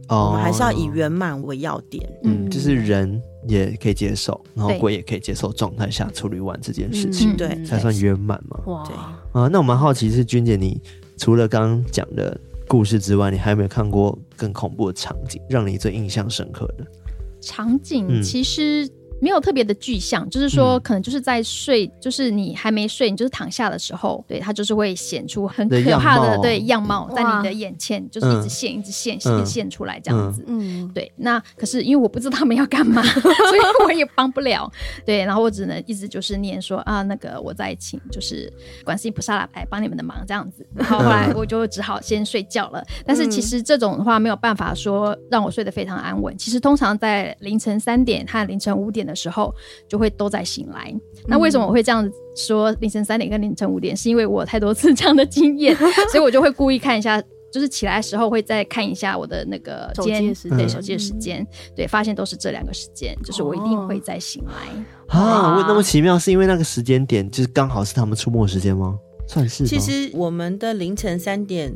[0.08, 2.06] 嗯、我们还是要以圆满为要点。
[2.24, 8.60] 嗯，就是人也可以接受，然后鬼也可以接受状态下处理完这件事情，对，才算圆满嘛。
[8.66, 8.94] 哇，对
[9.40, 10.80] 啊，那我蛮好奇是君姐，你
[11.16, 12.38] 除了刚刚讲的。
[12.70, 16.86] 故事之外，你还有没有看过更恐怖的场景，让你最印象深刻的？
[17.40, 18.88] 场景其实
[19.20, 30.44] 没有特别的具象，就是说可能就是在睡，嗯、就是你还没睡，你就是躺下的时候，对，它就是会显出很可怕的样对样貌在你的眼前，就是一直现、嗯、一直现一直现出来这样子。
[30.46, 31.10] 嗯，对。
[31.16, 34.70] 那可是因为我不知道他们要干嘛， 所以我也帮不了。
[35.04, 38.50] 对，然后我只能一直就是念说啊，那个我在请就是
[38.84, 40.66] 观世音菩萨来帮你们的忙这样子。
[40.74, 42.82] 然后后来我就只好先睡觉了。
[43.04, 46.36] 但是其实这种的话没有办法说让我睡得非常安稳。
[46.38, 49.54] 其实通常在凌晨三点和凌晨五点的时候
[49.86, 50.94] 就会都在醒来。
[51.26, 53.94] 那为什么我会这样子说凌晨三点跟凌晨五点？
[53.96, 55.76] 是因为我有太多次这样的经验，
[56.10, 57.20] 所以我就会故意看一下，
[57.52, 61.46] 就是起来的时候会再看一下我的那个 手机时间，对手机的时间，
[61.76, 65.18] 对，发现都是这两个时间，就是我一定会再醒来。
[65.18, 68.96] 啊，为那么奇妙，是因为那个时间点就是刚好是他们出没时间吗？
[69.26, 69.66] 算是。
[69.66, 71.72] 其实我们的凌晨三点，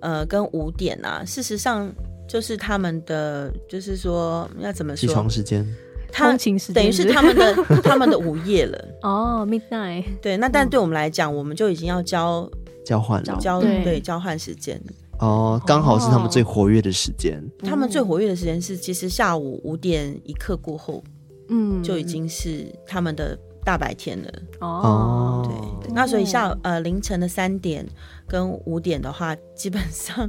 [0.00, 1.90] 呃，跟五点啊，事实上
[2.28, 5.08] 就是他们的，就是说要怎么说？
[5.08, 5.66] 起床时间。
[6.12, 6.36] 他
[6.74, 10.04] 等于是他们的他们的午夜了 哦，midnight。
[10.20, 12.48] 对，那但对我们来讲，我们就已经要交
[12.84, 14.80] 交换了，交对交换时间。
[15.18, 17.42] 哦，刚好是他们最活跃的时间。
[17.60, 21.02] 他们最活跃的时间是其实下午五点一刻过后，
[21.48, 24.30] 嗯，就已经是他们的大白天了。
[24.60, 27.86] 哦，对，那所以下呃凌晨的三点
[28.28, 30.28] 跟五点的话，基本上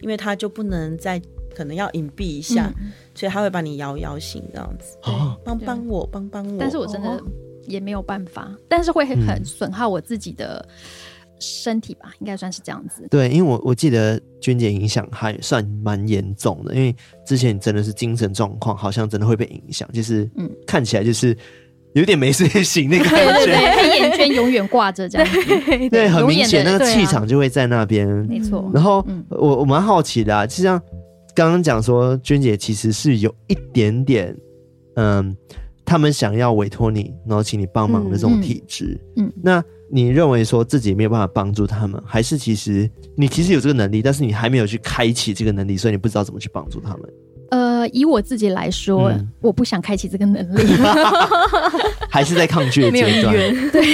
[0.00, 1.20] 因为他就不能再。
[1.56, 4.96] 可能要隐蔽一下，嗯、所以他会把你摇摇醒这样子。
[5.04, 6.56] 哦，帮帮我，帮帮我。
[6.58, 7.22] 但是我真的
[7.66, 10.66] 也没有办法，哦、但是会很损耗我自己的
[11.38, 13.06] 身体吧，嗯、应该算是这样子。
[13.10, 21.36] 对，因为我我记得娟姐影响还算蛮严重的，因为之前真的是精神状况好像真的会被影响，就是嗯，看起来就是
[21.94, 28.70] 有点没睡醒那个 感觉，对对对，黑眼圈永远挂着这样子，对，很明显那个气场就会在那边，没错。
[28.74, 30.80] 然后、嗯、我我蛮好奇的、啊，就像。
[31.34, 34.36] 刚刚讲说，娟姐其实是有一点点，
[34.94, 35.36] 嗯，
[35.84, 38.98] 他们想要委托你，然后请你帮忙的这种体质。
[39.16, 47.00] 嗯，嗯，那你认为说自己没有办法帮助他们，还是其实你其实有这个能力，但是你还没有去开启这个能力，所以你不知道怎么去帮助他们？
[47.50, 50.62] 呃，以我自己来说，嗯、我不想开启这个能力，
[52.08, 53.34] 还是在抗拒的阶段。
[53.70, 53.84] 对。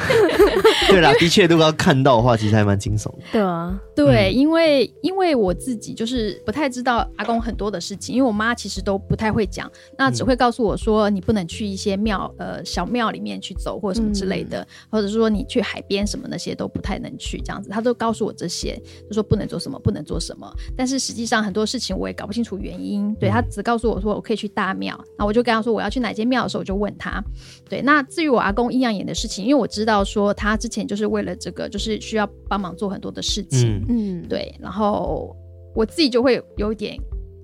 [0.88, 3.18] 对啦，的确，如果要看到的话，其实还蛮惊悚的。
[3.32, 20.50] 对啊，对，因为因为我自己就是不太知道阿公很多的事情，因为我妈其实都不太会讲，那只会告诉我说你不能去一些庙呃小庙里面去走或者什么之类的，嗯、或者是说你去海边什么那些都不太能去这样子，她都告诉我这些，就说不能做什么，不能做什么。
[20.76, 27.22] 但是实际上很多事情我也搞不清楚原因，对，她只告诉我说我可以去大庙，那我就跟她说我要去哪间庙的时候，我就问她。
[27.68, 33.89] 对，那至于我阿公阴阳眼的事情，因为我知道说他之前就是为了这个，就是需要帮忙做很多的事情，嗯，
[34.28, 35.34] 对，然后
[35.74, 36.96] 我自己就会有点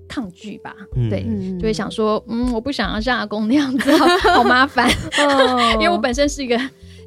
[0.07, 1.25] 抗拒吧，嗯、对，
[1.59, 6.59] 就会想说，嗯，我不想要像阿公那样子， 好，好麻烦，哦、因为我本身是一个，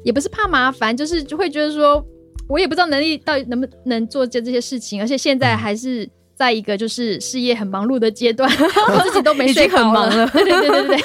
[0.03, 2.03] 也不是怕麻烦，就是就会觉得说，
[2.47, 11.01] 我也不知道能力到底能不能做这这些事情，而且现在还是在一个就是事业很忙碌的阶段，我自己都没睡很忙，了 对对对对对。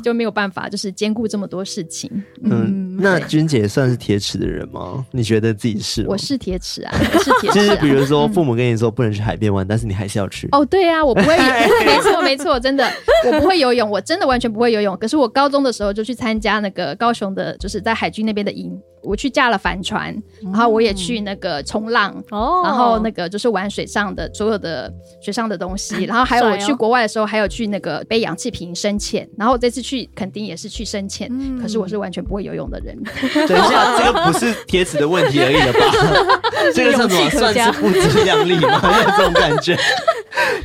[0.00, 2.10] 就没有办法，就是兼顾这么多事情。
[2.42, 5.04] 嗯，嗯，那君姐算是铁齿的人吗？
[5.10, 6.04] 你觉得自己是？
[6.08, 7.62] 我是铁齿啊， 我是铁齿、啊。
[7.62, 10.48] 就是比如说，父母跟你说不能去海边玩，嗯、但是你还是要去。
[10.52, 11.36] 哦，对啊，我不会，
[11.84, 12.88] 没错没错，真的，
[13.26, 14.96] 我不会游泳，我真的完全不会游泳。
[14.96, 18.78] 可是我高中的时候就去参加那个高雄的，就是在海军那边的营。
[19.06, 31.30] 我去架了帆船，然后我也去那个冲浪，哦，然后那个就是玩水上的所有的水上的东西，然后还有我去国外的时候，还有去那个背氧气瓶深潜，然后我这次去垦丁也是去深潜，
[31.60, 32.96] 可是我是完全不会游泳的人。
[33.48, 36.40] 等一下，这个不是铁齿的问题而已了吧？
[36.74, 37.30] 这个算什么？
[37.30, 38.80] 算是不自量力吗？
[39.02, 39.76] 有 这种感觉？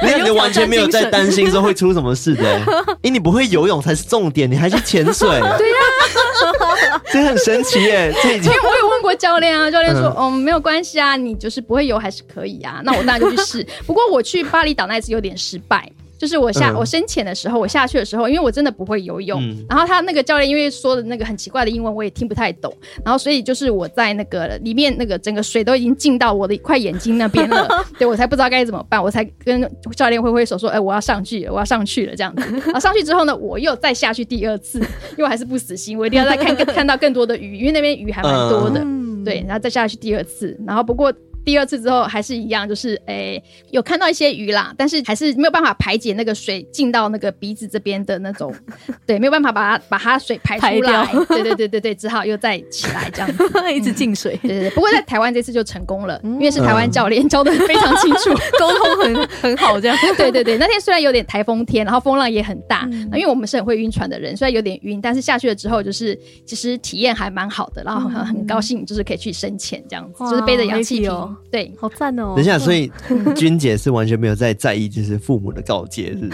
[0.01, 2.59] 你你完全没有在担心说会出什么事的，
[3.01, 5.29] 因为你不会游泳才是重点，你还去潜水？
[5.57, 8.13] 对呀，这很神奇耶！
[8.23, 12.81] 因为我有问过教练啊，教练说，嗯、哦，没有关系啊，你就是不会游还是可以啊。
[12.83, 13.65] 那我当然就去试。
[13.85, 15.89] 不过我去巴厘岛那一次有点失败。
[16.19, 22.71] 就是我下、嗯、我深潜的时候，我下去的时候，因为我真的不会游泳，嗯、然后他那个教练因为说的那个很奇怪的英文，我也听不太懂，
[23.05, 29.61] 然后所以就是我在那个里面那个整个水都已经进到我的一块眼睛那边了， 对，我才不知道该怎么办，我才跟
[29.95, 32.41] 教练挥挥手说，哎、欸，我要上去了，我要上去了这样子。
[32.51, 41.13] 然后上去之后呢，我又再下去第二次，因为我还是不死心，我一定要再看看到更多的鱼，因为那边鱼还蛮多的，嗯、对，然后再下去第二次，然后不过。
[41.49, 48.53] 第二次之后还是一样，就是诶、欸、有看到一些鱼啦，但是还是没有办法排解那个水进到那个鼻子这边的那种，
[49.07, 51.07] 对，没有办法把它把它水排出来。
[51.07, 51.25] 掉。
[51.25, 53.43] 对对对对对，只好又再起来这样子，
[53.73, 54.37] 一直进水。
[54.43, 59.97] 对对对，不过在台湾这次就成功了，嗯、因为是台湾教练教的非常清楚， 沟、嗯、通很很好这样。
[60.17, 66.15] 对对对，那天虽然有点台风天，然后风浪也很大，嗯、因为我们是很会晕船的人，虽然有点晕，但是下去了之后就是
[66.45, 72.33] 其实体验还蛮好的，然后很很高兴，就是可以去深潜这样子，嗯、就是背着氧气瓶，哦、对，好赞哦。
[72.35, 72.91] 等一下，所以
[73.35, 76.29] 君姐是完全没有在在意，就是父母的告诫，是？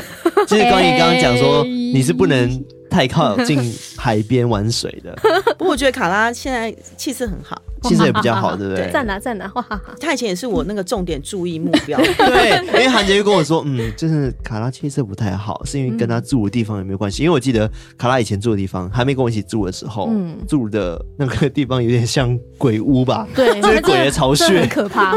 [0.48, 2.50] 就是关于刚刚讲说你是不能
[2.96, 3.60] 太靠近
[3.98, 5.14] 海边玩水的。
[5.58, 7.62] 不过我觉得卡拉现在气色很好。
[7.84, 8.90] 气色也比较好，对不对？
[8.92, 9.52] 赞哪赞哪！
[9.54, 9.64] 哇，
[10.00, 12.00] 他以前也是我那个重点注意目标。
[12.18, 17.22] 对，因为韩杰就跟我说，嗯，就是卡拉气色不太好，是因为跟他住的地方有没有关系？
[17.22, 23.28] 因为我记得卡拉以前住的地方，还没跟我一起住的时候，嗯，住的那个地方有点像鬼屋吧？
[23.36, 25.16] 对，就是鬼的巢穴，很可怕。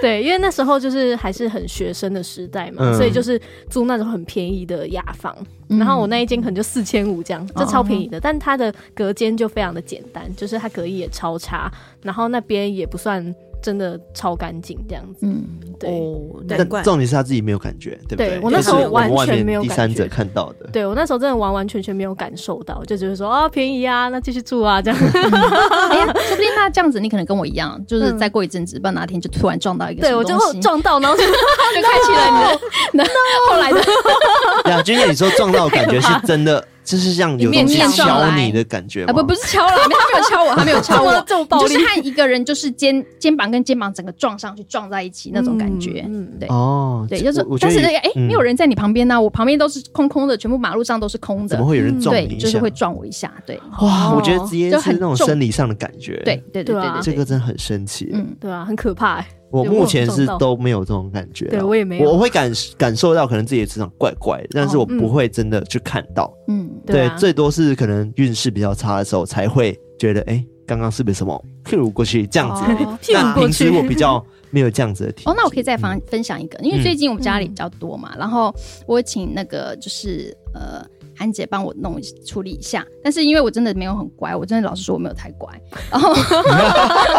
[0.00, 5.36] 对，因为那时候就是还是很学生的时代嘛，所以就是租那种很便宜的雅房。
[5.68, 8.20] 然后我那一间可能就四千五这样，就超便宜的。
[8.20, 11.70] 但它的隔间就非常的简单，就是它隔音也超差。
[12.02, 15.44] 然后那边也不算真的超干净这样子，嗯，
[15.78, 15.90] 对，
[16.48, 18.28] 但重点是他自己没有感觉，对不对？
[18.30, 24.98] 对，我那时候完全没有第三者看到的，对，我那时候真的完完全全没有感受到，就只是说啊便宜啊，那继续住啊这样。
[25.90, 31.32] 哎呀，说不定他这样子，你可能跟我一样，就是再过一阵子，不知道哪天就突然撞到一个，对我就撞到，然后就 就
[31.82, 32.58] 开启了
[32.92, 33.04] 你的，
[33.50, 33.80] 后来的。
[34.64, 36.64] 对啊，君姐，你说撞到感觉是真的。
[36.86, 41.12] 就是像有东西敲你的感觉啊，不不是敲了， 他没有敲我， 他没有敲我，
[41.60, 52.28] 就是和一个人就是肩肩膀跟肩膀整个撞上去撞在一起那种感觉，嗯，对，哦，对，就是，但是那个哎，没有人在你旁边呢，我旁边都是空空的，全部马路上都是空的，怎么会有人撞你？
[52.28, 59.24] 对，就是会撞我一下，对，哇，我觉得直接是那种生理上的感觉，对对对对，这个真的很神奇，嗯，对啊，很可怕。
[59.56, 72.62] 我目前是都没有这种感觉，对我也没有，我会感感受到可能自己的磁场怪怪的，但是我不会真的去看到，嗯，对，最多是可能运势比较差的时候才会觉得，哎，刚刚是不是什么跳过去这样子？
[73.12, 75.32] 但 平时我比较没有这样子的 体验。
[75.32, 78.54] 哦，那我可以再分分享一个，因为最近我们家里比较多嘛，然后
[78.86, 80.84] 我请那个就是呃。
[81.16, 85.48] 韩姐帮我弄处理一下，但是因为我真的没有很乖，我真的老实说我没有太乖。
[85.90, 87.14] 然后， 然后，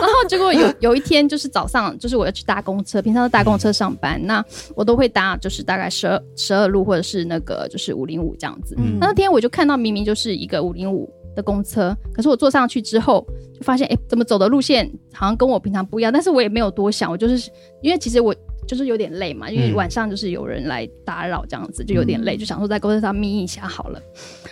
[0.00, 8.74] 然后结果有有一天就是早上，就是我要去搭公车，平常都搭公车上班，那我都会搭就是大概十二十二路或者是那个就是五零五这样子。
[8.78, 16.12] 嗯、那天我就看到明明就是一个五零五的公车，可是我坐上去之后就发现，哎，怎么走的路线好像跟我平常不一样？
[16.12, 17.50] 但是我也没有多想，我就是
[17.82, 18.34] 因为其实我。
[18.68, 24.00] 就是有点累嘛，因为晚上就是有人来打扰，这样子、嗯、就有点累，就想说在公车上眯一下好了。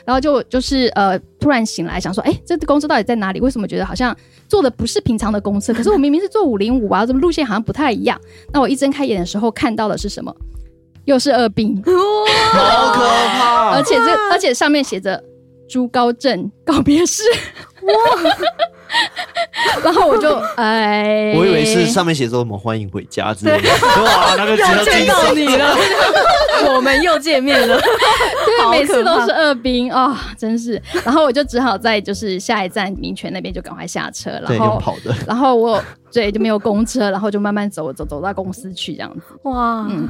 [0.05, 3.41] 然后就就是呃，突然醒来想说，哎、欸，这公车到底在哪里？
[3.41, 4.17] 为什么觉得好像
[4.49, 5.75] 坐的不是平常的公车？
[5.75, 8.21] 可是我明明是坐五零五啊，怎么路线好像不太一样？
[8.53, 10.35] 那我一睁开眼的时候看到的是什么？
[11.05, 13.71] 又是二殡，好可怕！
[13.79, 15.23] 而且这而且上面写着
[15.69, 17.23] 朱高正告别式，
[17.83, 17.93] 哇！
[19.82, 23.68] 然后我就哎，我以为是上面写说什么欢迎回家之类的，
[24.03, 25.32] 哇，那个又见到。
[25.32, 25.76] 你了，
[26.74, 30.80] 我们又见面了， 对，每次都是二兵啊，真是。
[31.05, 35.82] 然后我就只好在就是下一站民权那边就赶快下车，然后跑的，然后我
[36.17, 39.21] 对就没有公车，然后就慢慢走走走到公司去这样子。
[39.43, 40.09] 哇，嗯，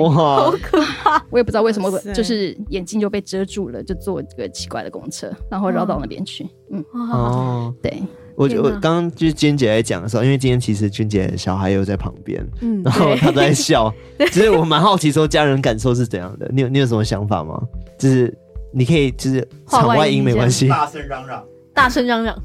[0.00, 1.24] 哇，好可怕！
[1.30, 6.48] 我也不知道为什么，就是眼睛就被遮住了，就坐这个奇怪的公车，然后绕到那边去。
[6.72, 8.02] 嗯，哦，对。
[8.34, 13.90] 我我刚刚就是娟姐在讲的时候，因为今天其实娟姐小孩又在旁边，嗯，然后他都在笑。
[14.30, 16.50] 其实我蛮好奇，说家人感受是怎样的？
[16.52, 17.58] 你有你有什么想法吗？
[17.96, 18.36] 就是
[18.74, 22.36] 你可以就是场外音没关系，大声嚷嚷，大声嚷嚷。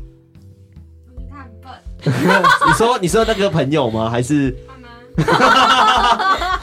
[2.68, 4.10] 你说你说那个朋友吗？
[4.10, 4.56] 还是？
[4.68, 4.90] 妈妈。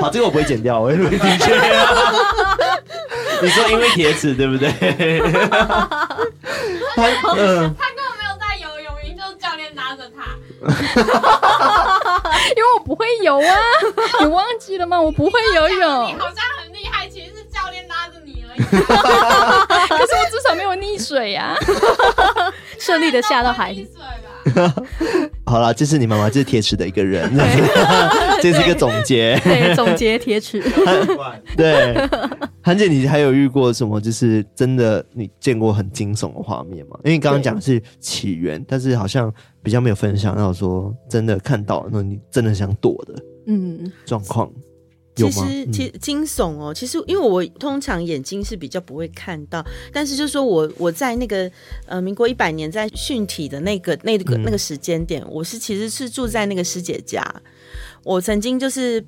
[0.00, 1.50] 好，这个我不会剪掉，我会听见。
[3.42, 4.70] 你说因为铁齿对不对？
[6.94, 7.06] 他
[7.36, 7.74] 嗯。
[12.56, 13.56] 因为我不会游啊，
[14.20, 15.00] 你忘记了吗？
[15.00, 16.06] 我不会游泳。
[16.06, 18.62] 你好像很厉害，其实是教练拉着你而已。
[18.62, 18.76] 可
[20.06, 21.54] 是我至少没有溺水呀，
[22.78, 23.88] 顺利的下到海里。
[25.44, 27.30] 好了，这是你妈妈，这是铁齿的一个人，
[28.42, 30.62] 这是一个总结， 对，总结铁齿。
[31.56, 31.94] 对，
[32.62, 34.00] 韩姐，你还有遇过什么？
[34.00, 36.98] 就是真的你见过很惊悚的画面吗？
[37.04, 39.32] 因为你刚刚讲的是起源，但是好像
[39.62, 43.14] 比较没有分享到说真的看到那你真的想躲的，
[43.46, 44.50] 嗯，状况。
[45.16, 51.50] 其实，其实惊悚哦，其实因为我通常眼睛是比较不会看到，但是就是说我我在那个
[51.86, 57.24] 呃民国一百年在训体的那个那个那个时间点，我是其实是住在那个师姐家，
[58.04, 59.02] 我曾经就是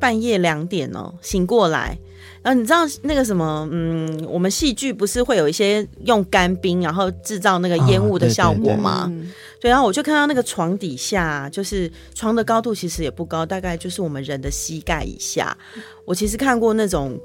[0.00, 1.98] 半夜两点哦醒过来。
[2.44, 8.90] 然后你知道那个什么，嗯，我们戏剧不是会有一些用干冰，然后制造那个烟雾的效果吗？
[8.90, 9.32] 啊、对，对，对，
[9.62, 15.56] 对，然后我就看到那个床底下，就是床的高度其实也不高，大概就是我们人的膝盖以下。
[16.04, 17.18] 我其实看过那种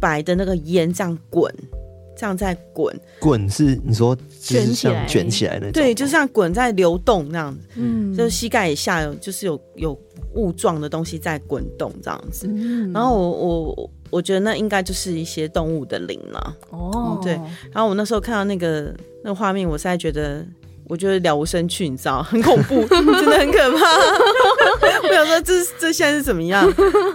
[0.00, 1.54] 白的那个烟这样滚，
[2.16, 2.94] 这样在滚。
[3.20, 5.72] 滚是你说卷起来，卷起来那种？
[5.72, 7.60] 对，就像滚在流动那样子。
[7.76, 9.98] 嗯，就是膝盖以下有，就是有有
[10.34, 12.46] 雾状的东西在滚动这样子。
[12.50, 13.90] 嗯、然后我我。
[14.10, 16.56] 我觉得那应该就是一些动物的灵了。
[16.70, 17.32] 哦，对。
[17.72, 18.94] 然后我那时候看到那个
[19.24, 20.46] 那个画面，我现在觉得，
[20.88, 23.78] 我觉得了无生趣，你知道， 很恐怖， 真的很可怕。
[25.08, 26.70] 我想说这，这这现在是怎么样？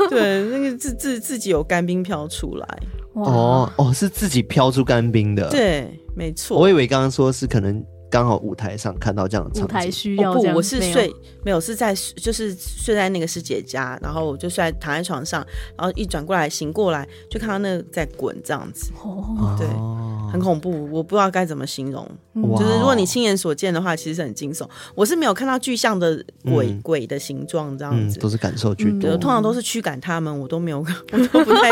[0.09, 2.67] 对，那个自自自己有干冰飘出来。
[3.13, 5.49] 哦哦，是自己飘出干冰的。
[5.49, 6.57] 对，没错。
[6.57, 7.83] 我以为刚刚说是可能。
[8.09, 15.45] 刚好舞台上看到这样的场景，舞台需要、哦、不，我是睡没有，没有是在就是睡在那个师姐家，然后我就睡在躺在床上，
[15.77, 19.67] 然后一转过来醒过来就看到那个在滚这样子，哦，对，
[20.31, 22.09] 很恐怖，我不知道该怎么形容，
[22.57, 24.67] 就是如果你亲眼所见的话，其实是很惊悚。
[24.95, 30.79] 我是没有看到具象的鬼、嗯、鬼的形状这样子，嗯、都是感受居多，通常都是驱赶他们，我都没有，
[31.11, 31.71] 我都不太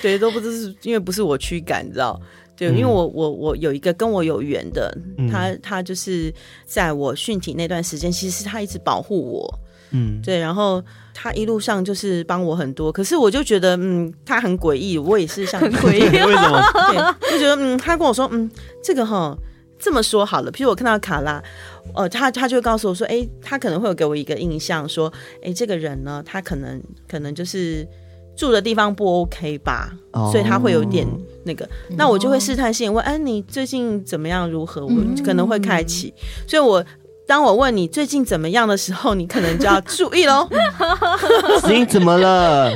[0.00, 2.20] 对，都不知是因为不是我驱赶，你知道。
[2.68, 6.32] 对，因为我我我有一个跟我有缘的，嗯、他他就是
[6.64, 9.58] 在我训体那段时间，其实是他一直保护我，
[9.90, 10.80] 嗯，对，然后
[11.12, 16.62] 他一路上就是帮我很多，可是我就觉得，嗯，他很诡异，我也是像很诡异，为什么？
[17.18, 18.48] 对，就觉得，嗯，他跟我说，嗯，
[18.80, 19.36] 这个哈，
[19.78, 21.42] 这么说好了，譬如我看到卡拉，
[21.94, 27.86] 呃，他他就会告诉我说，哎，他可能会有给我一个印象，说，哎，这个人呢，他可能可能就是。
[28.36, 30.30] 住的地方不 OK 吧，oh.
[30.32, 31.06] 所以他会有点
[31.44, 34.50] 那个，那我就会试探性问：“哎、欸，你最近怎么样？
[34.50, 34.92] 如何？”我
[35.24, 36.84] 可能会开启，嗯、所以我
[37.26, 40.48] 当我问你最近怎么样的时候，你可能就要注意喽。
[41.68, 42.70] 你怎么了？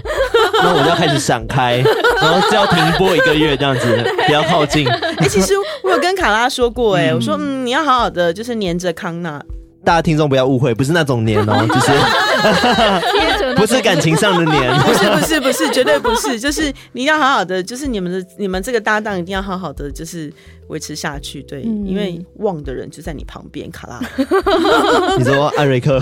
[0.63, 1.83] 那我就要开始闪开，
[2.21, 4.89] 然后就要停播一个月这样子， 不要靠近。
[4.89, 9.43] 哎、欸，其实我有跟卡拉说过、欸，哎、嗯，我说嗯，你要好好的，就是黏着康纳。
[9.85, 11.93] 大家听众不要误会，不是那种黏哦，就是
[13.57, 20.33] 不是感情上的黏， 不是不是不是，绝对不是，就是你要好好的，就是你们的你们这个搭档一定要好好的，就是
[20.69, 24.01] 维持下去，对，嗯、因为旺的人就在你旁边，卡拉。
[25.19, 25.99] 你说艾瑞克，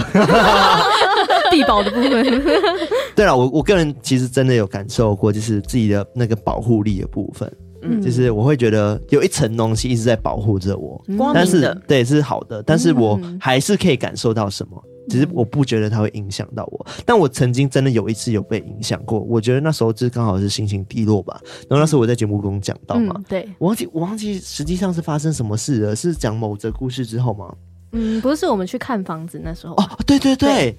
[1.50, 2.42] 地堡的部分。
[3.14, 7.50] 对了，我我个人其实真的有感受过，就是自己的那个保护力的部分。
[7.86, 10.98] 嗯，就是我会觉得有一层东西一直在保护着我，
[11.34, 16.86] 但是对是好的，但是我还是可以感受到什么，只是我不觉得它会影响到我。
[17.04, 21.40] 但我曾经真的有一次有被影响过，我觉得那时候就是刚好是心情低落吧。
[21.68, 27.54] 然后那时候我在节目中讲到嘛，对，我忘记我忘记实际上是发生什么事了，是讲某则故事之后吗？
[27.92, 30.76] 嗯，不是，我们去看房子那时候哦，对对对。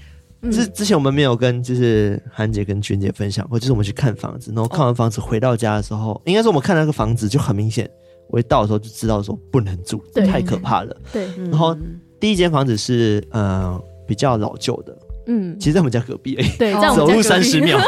[0.51, 7.89] 之之前我们没有跟就是韩姐跟娟姐分享过，就是我们去看房子，然后看完房子回到家的时候，应该是我们看那个房子就很明显，
[8.29, 10.95] 我一到的时候就知道说不能住，太可怕了。
[11.11, 11.75] 对，然后
[12.19, 14.97] 第一间房子是呃比较老旧的，
[15.27, 17.79] 嗯，其实在我们家隔壁而已，对，走路三十秒。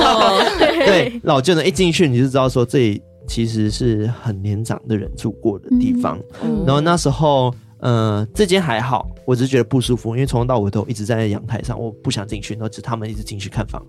[0.60, 6.18] 对，老旧的，一进去你就知道说这里其实是很年长的人住过的地方，
[6.66, 7.54] 然后那时候。
[7.78, 13.80] 呃，这间还好，我只是觉得不舒服，因为从头到尾都一直站在阳台上，我不想进去，然后只他们一直进去看房。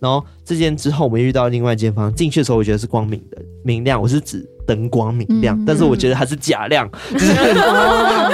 [0.00, 4.02] 然后这间之后，我们遇到另外一间房，进去的时候我觉得是光明的，明亮。
[4.02, 7.34] 我是指灯光明亮，嗯、但是我觉得它是假亮，嗯、就是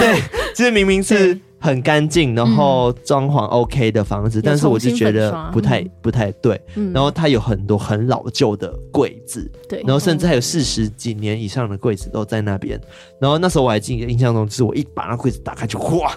[0.00, 0.22] 对，
[0.56, 1.38] 就是明明是。
[1.62, 6.60] 很干净，然后装潢 OK 的房子，嗯、但是我就觉得不太、嗯、不太对。
[6.74, 12.80] 嗯、然后它有很多很老旧的柜子，对，然后甚至还有四十几年以上的柜子都在那边。
[13.20, 16.12] 然后那时候我还记得印象中，就是我一把那柜子打开就哗，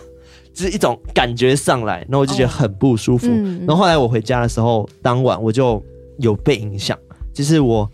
[0.52, 3.28] 就是一种感觉上来，然后我就觉得很不舒服。
[3.28, 5.80] 哦嗯、然后后来我回家的时候，当晚我就
[6.18, 6.98] 有被影响，
[7.32, 7.88] 就是我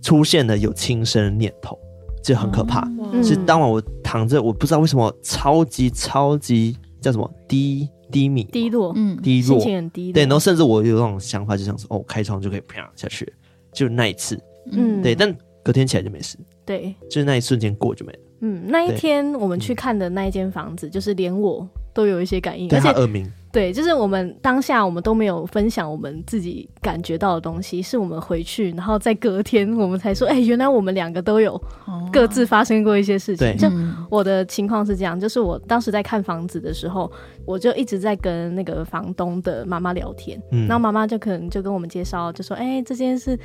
[0.00, 1.78] 出现了有轻生的念头，
[2.22, 2.80] 就很可怕。
[2.80, 6.74] 哦、是当晚我躺着，我不知道为什么超级超级。
[7.04, 7.30] 叫什么？
[7.46, 10.12] 低低迷低落，嗯，低落，心情很低。
[10.12, 13.30] 对，然后甚至我有那种想法，就想说，哦，开窗就可以啪下去，
[13.72, 14.40] 就那一次，
[14.72, 15.14] 嗯，对。
[15.14, 18.18] 但隔天起来就没事，对，就是那一瞬间过就没了。
[18.40, 31.58] 嗯，那一天我们去看的那一间房子，就是连我都有一些感应，而且耳鸣，对，就是我们当下我们都没有分享我们自己感觉到的东西，是我们回去，然后在隔天我们才说，哎、欸，原来我们两个都有
[32.12, 33.46] 各自发生过一些事情。
[33.46, 33.68] 对，就
[34.10, 37.10] 我的情况是这样，就是我当时在看房子的时候，
[37.46, 43.38] 我就一直在跟那个房东的妈妈聊天，嗯、然后妈妈就可能就跟我们介绍，就说，哎、欸，这件是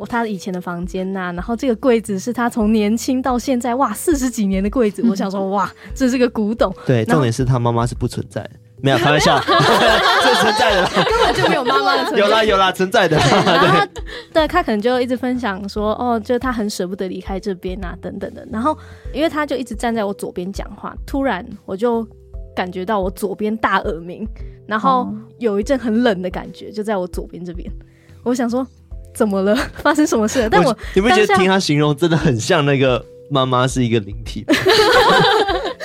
[0.00, 6.74] 我他以前的房间呐、啊，然后这个柜子是他从年轻到现在哇四十几年的柜子，嗯、我想说哇，这是个古董。
[6.86, 8.50] 对，重点是他妈妈是不存在的。
[8.82, 12.18] 没有开玩笑， 这存在的，根本就没有妈妈的存在。
[12.18, 13.18] 有啦有啦，存在的。
[13.18, 13.88] 对，然后他
[14.32, 18.42] 对他可能就一直分享说，哦，就是他很舍不得离开这边啊，等等的。
[18.50, 18.74] 然后，
[19.12, 22.08] 因为他就一直站在我左边讲话，突然我就
[22.56, 24.26] 感觉到我左边大耳鸣，
[24.66, 27.70] 然后有一阵很冷的感觉，就在我左边这边。
[28.22, 28.66] 我想说，
[29.14, 29.54] 怎么了？
[29.82, 30.48] 发生什么事了？
[30.50, 34.44] 但我，我你不觉得听他形容真的很像那个 妈妈是一个灵体？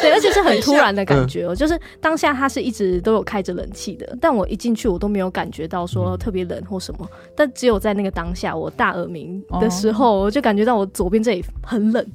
[0.02, 12.06] 对，而且是很突然的感觉哦、喔，就是当下他是一直都有开着冷气的，但我一进去我都没有感觉到说特别冷或什么，但只有在那个当下我大耳鸣的时候，我就感觉到我左边这里很冷，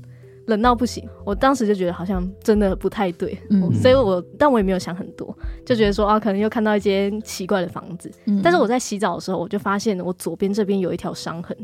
[0.51, 1.09] 冷到不行。
[1.25, 5.35] 我当时就觉得好像真的不太对，嗯、所以我但我也没有想很多，
[5.65, 8.11] 就觉得说啊，可能又看到一间奇怪的房子。
[8.43, 11.57] 但是我在洗澡的时候，我就发现我左边这边有一条伤痕。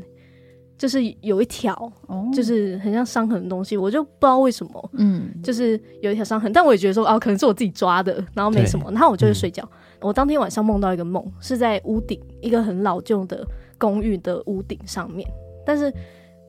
[0.79, 1.73] 就是有一条，
[2.07, 9.67] 哦、就是很像伤痕的东西，我就不知道为什么，嗯，就是有一条伤痕，但我也觉得说，啊，可能是我自己抓的，然后没什么，对然后我就去睡觉。
[9.73, 13.43] 嗯、我当天晚上梦到一个梦，是在屋顶一个很老旧的
[13.79, 15.27] 公寓的屋顶上面，
[15.65, 15.91] 但是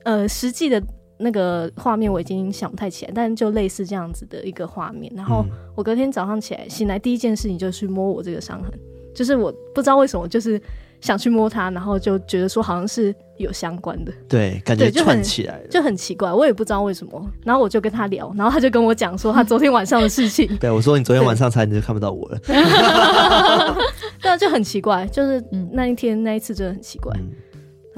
[0.04, 0.78] 呃，实际的
[1.18, 5.12] 那个画面我已经想不太起来，但就类似这样子的一个画面。
[5.14, 5.44] 然后
[5.74, 8.72] 我隔天早上起来醒来，第一件事情就是去摸我这个伤痕，
[9.14, 10.60] 就是我不知道为什么，就是。
[11.00, 17.24] 想去摸它，然后就觉得说好像是有相关的，对，感觉串起来就，就很奇怪，我也不知道为什么。
[17.44, 20.48] 然后我就跟他聊，然后他就跟我讲说他昨天晚上的事情。
[20.58, 22.38] 对，我说你昨天晚上才你就看不到我了。
[24.20, 25.40] 对啊，就很奇怪，就是
[25.70, 27.16] 那一天那一次真的很奇怪。
[27.16, 27.30] 嗯、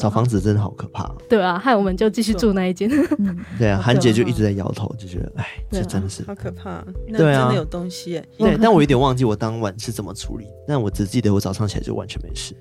[0.01, 1.09] 找房子真的好可怕。
[1.29, 2.91] 对啊，害我们就继续住那一间。
[3.59, 6.83] 对啊，韩姐就一直在摇头，就觉得哎，这真的是好可怕。
[7.17, 8.25] 对啊，真的有东西哎。
[8.39, 12.55] 对，但我有点忘记我当晚是怎么处理，但我只记得我早上起来就完全没事。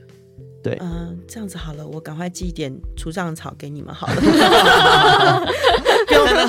[0.62, 4.16] 对，嗯，这样子好了，我赶快寄一点除障草给你们好了。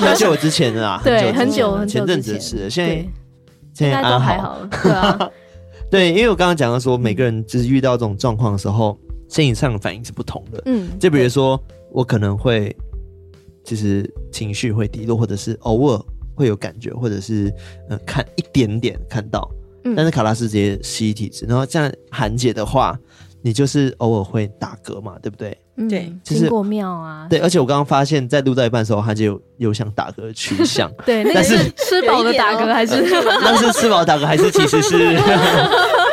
[0.01, 3.07] 很久之前的啊，对，很久很久前阵子的事，现在
[3.73, 5.29] 现在都还好了，对啊，
[5.89, 8.99] 对，因为我刚刚讲到说，每个人就是遇到这种状况的时候，
[9.31, 11.59] 心理上的反应是不同的，嗯，就比如说
[11.91, 12.75] 我可能会
[13.63, 16.01] 就是情绪会低落，或者是偶尔
[16.35, 17.51] 会有感觉，或者是
[17.89, 19.49] 呃看一点点看到，
[19.95, 22.99] 但是卡拉是直接吸体质，然后像韩姐的话。
[23.43, 25.57] 你就是偶尔会打嗝嘛，对不对？
[25.89, 27.25] 对，经过庙啊。
[27.27, 30.91] 对，而且我刚刚发现，在录到一半的时候，他就有有想打嗝的趋向。
[31.07, 33.03] 对， 但是吃饱的打嗝还是？
[33.43, 35.17] 但是吃饱打嗝还是其实是？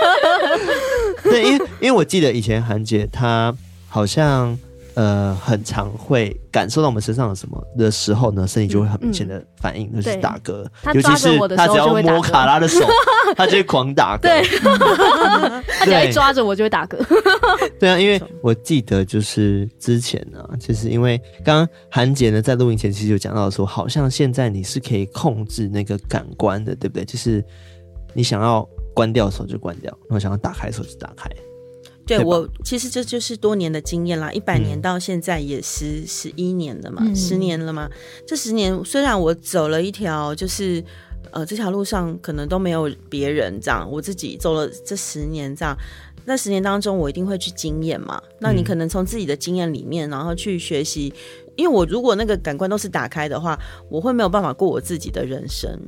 [1.31, 3.55] 对，因为因为我记得以前韩姐她
[3.89, 4.59] 好像。
[4.95, 10.67] 呃，很常会感受到我们身上有什么的时候呢，身体就会很明显的反应，就是打嗝。
[10.93, 12.81] 尤其是她只要摸卡拉的手，
[13.37, 14.23] 她就会狂打嗝。
[14.23, 14.43] 对，
[15.79, 16.99] 他只要一抓着我就会打嗝。
[17.79, 27.05] 对啊，因为我记得就是之前呢，就是因为刚刚韩姐呢在录音前其实就讲到说，好像现在你是可以控制那个感官的，对不对？
[27.05, 27.45] 就是
[28.15, 28.69] 你想要
[28.99, 31.31] 关掉的时候就关掉，然后想要打开的时候就打开。
[32.05, 37.89] 对，我其实这就是多年的经验啦，一百年到现在也十十一年了嘛，嗯、十年了嘛。
[38.27, 40.83] 这十年虽然我走了一条，就是
[41.31, 45.77] 呃这条路上可能都没有别人这样，我自己走了这十年这样。
[46.25, 48.21] 那十年当中，我一定会去经验嘛。
[48.41, 51.13] 那你可能从自己的经验里面，然后去学习，
[51.57, 55.79] 因为我如果那个感官都是打开的话，我会没有办法过我自己的人生。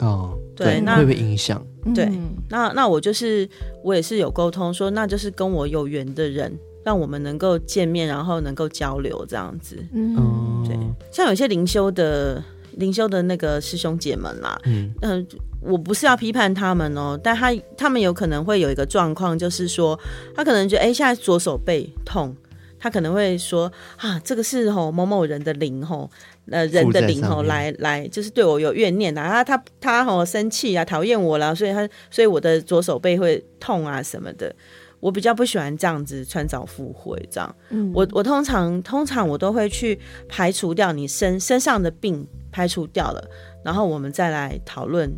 [0.00, 1.64] 哦，对，那会不会影响？
[1.94, 2.10] 对，
[2.48, 3.48] 那那我就是
[3.82, 6.50] 我也是有沟通说，那就是跟我有缘的人，
[6.82, 9.76] 让我们能够见面，然后能够交流这样子。
[9.92, 10.76] 嗯，对，
[11.12, 12.42] 像有些灵修的
[12.72, 19.98] 灵修的那个师兄姐们啦，嗯嗯、呃，我不是要批判他们哦，但他他们有可能会有一个状况，就是说
[20.34, 22.34] 他可能觉得哎，现在左手背痛，
[22.78, 26.10] 他可能会说啊，这个是吼某某人的灵吼。
[26.50, 34.54] 呃，人的灵吼来来，就是对我有怨念啊，他他他吼生气啊，讨厌我了，所以他所以我的左手背会痛啊什么的。
[35.00, 37.56] 我比较不喜欢这样子穿凿附会这样。
[37.68, 43.22] 嗯，我我通常通常我都会去排除掉你身身上的病，排除掉了，
[43.62, 45.14] 然后我们再来讨论，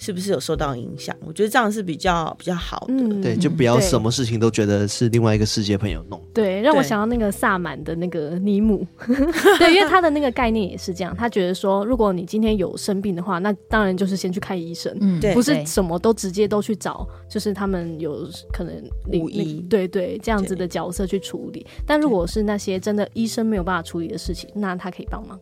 [0.00, 1.14] 是不是有受到影响？
[1.26, 2.94] 我觉得这样是比较比较好的。
[2.94, 6.18] 嗯，对，就不要什么事情都觉得是另外一个世界朋友弄。
[6.32, 8.86] 对，让我想到那个萨满的那个尼姆，
[9.58, 18.74] 对，因为他的那个概念也是这样，他觉得说，如果你今天有生病的话，那当然就是先去看医生，嗯，对不是什么都直接都去找，就是他们有可能
[19.12, 21.66] 巫医对对这样子的角色去处理。
[21.86, 25.38] 但如果是那些真的医生没有办法处理的事情，那他可以帮忙。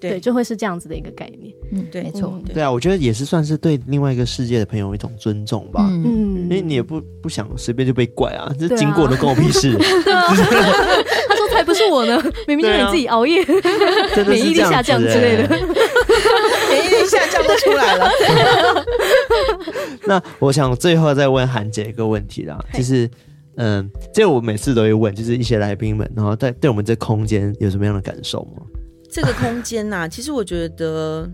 [0.00, 1.54] 对，对，就会是这样子的一个概念。
[1.72, 5.86] 嗯，对没错，嗯对啊，我觉得也是算是对另外一个世界的朋友一种尊重吧。
[5.90, 13.44] 嗯，嗯因为你也不不想随便就被怪啊，这经过的关我屁事， 他说才不是我呢，明明就是你自己熬夜，
[14.26, 15.66] 免疫力下降之类的欸。
[16.70, 18.10] 免疫力下降都出来了。
[20.06, 23.08] 那我想最后再问韩姐一个问题啦，就是
[23.56, 28.62] 嗯，这我每次都会问，就是一些来宾们，然后在对我们这空间有什么样的感受吗？
[29.10, 31.28] 这个空间呐、啊， 其实我觉得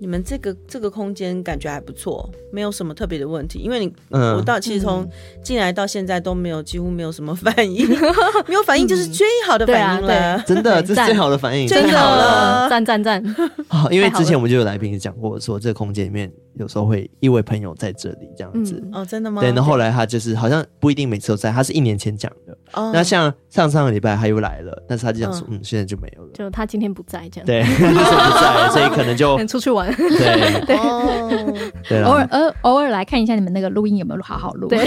[0.00, 3.58] 你们这个这个空间感觉还不错，没有什么特别的问题。
[3.58, 4.36] 因为你、嗯。
[4.36, 5.08] 我到其实从
[5.42, 7.88] 进来到现在都没有几乎没有什么反应，
[8.46, 10.40] 没有反应就是最好的反应了。
[10.46, 12.68] 真的，这是最好的反应，真好了。
[12.70, 13.20] 赞赞赞！
[13.66, 18.82] 好，因为之前我们就有来宾讲过，说这个空间里面有时候会一位朋友在这里这样子。
[18.84, 19.40] 嗯哦，真的吗？
[19.40, 22.56] 对，那后来他就是好像不一定每次都在，他是一年前讲的。
[22.74, 26.30] 哦那像上上个礼拜他又来了，但是他就讲说，嗯，现在就没有了。
[26.34, 29.90] 就他今天不在，这样对， 就是不在，所以可能就 出去玩。
[29.94, 31.54] 对 哦，
[31.88, 32.28] 对偶尔。
[32.30, 34.78] 呃偶尔来看一下你们那个录音有没有好好录，对，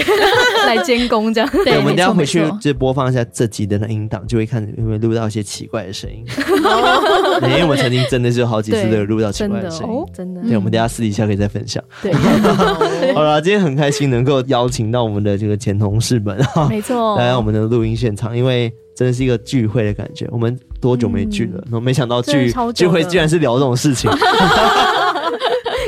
[0.66, 1.50] 来监工这样。
[1.64, 6.24] 对，我们等一下回去就播放一下这集的那音档，就会看有没有录到一些奇怪的声音。
[6.26, 10.40] 对因为我们曾经真的是有好几次都有录到奇怪的声音哦。，真的。
[10.42, 11.82] 对，我们等一下私底下可以再分享。
[12.02, 12.12] 对，
[13.14, 17.16] 好了，今天很开心能够邀请到我们的这个前同事们啊，没错。
[17.16, 20.28] 来到我们的录音现场，因为真的是一个聚会的感觉。
[20.30, 21.62] 我们多久没聚了？
[21.64, 24.10] 然后没想到聚聚会居然是聊这种事情。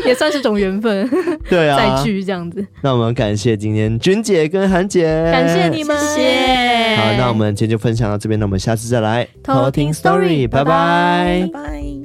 [0.05, 1.09] 也算是种缘分，
[1.49, 2.62] 对啊，再聚这样子。
[2.83, 12.04] 那我们感谢今天君姐跟韩姐，感谢你们，谢谢好，那我们今天就分享到这边，那我们下次再来偷听 Story，拜拜拜拜拜。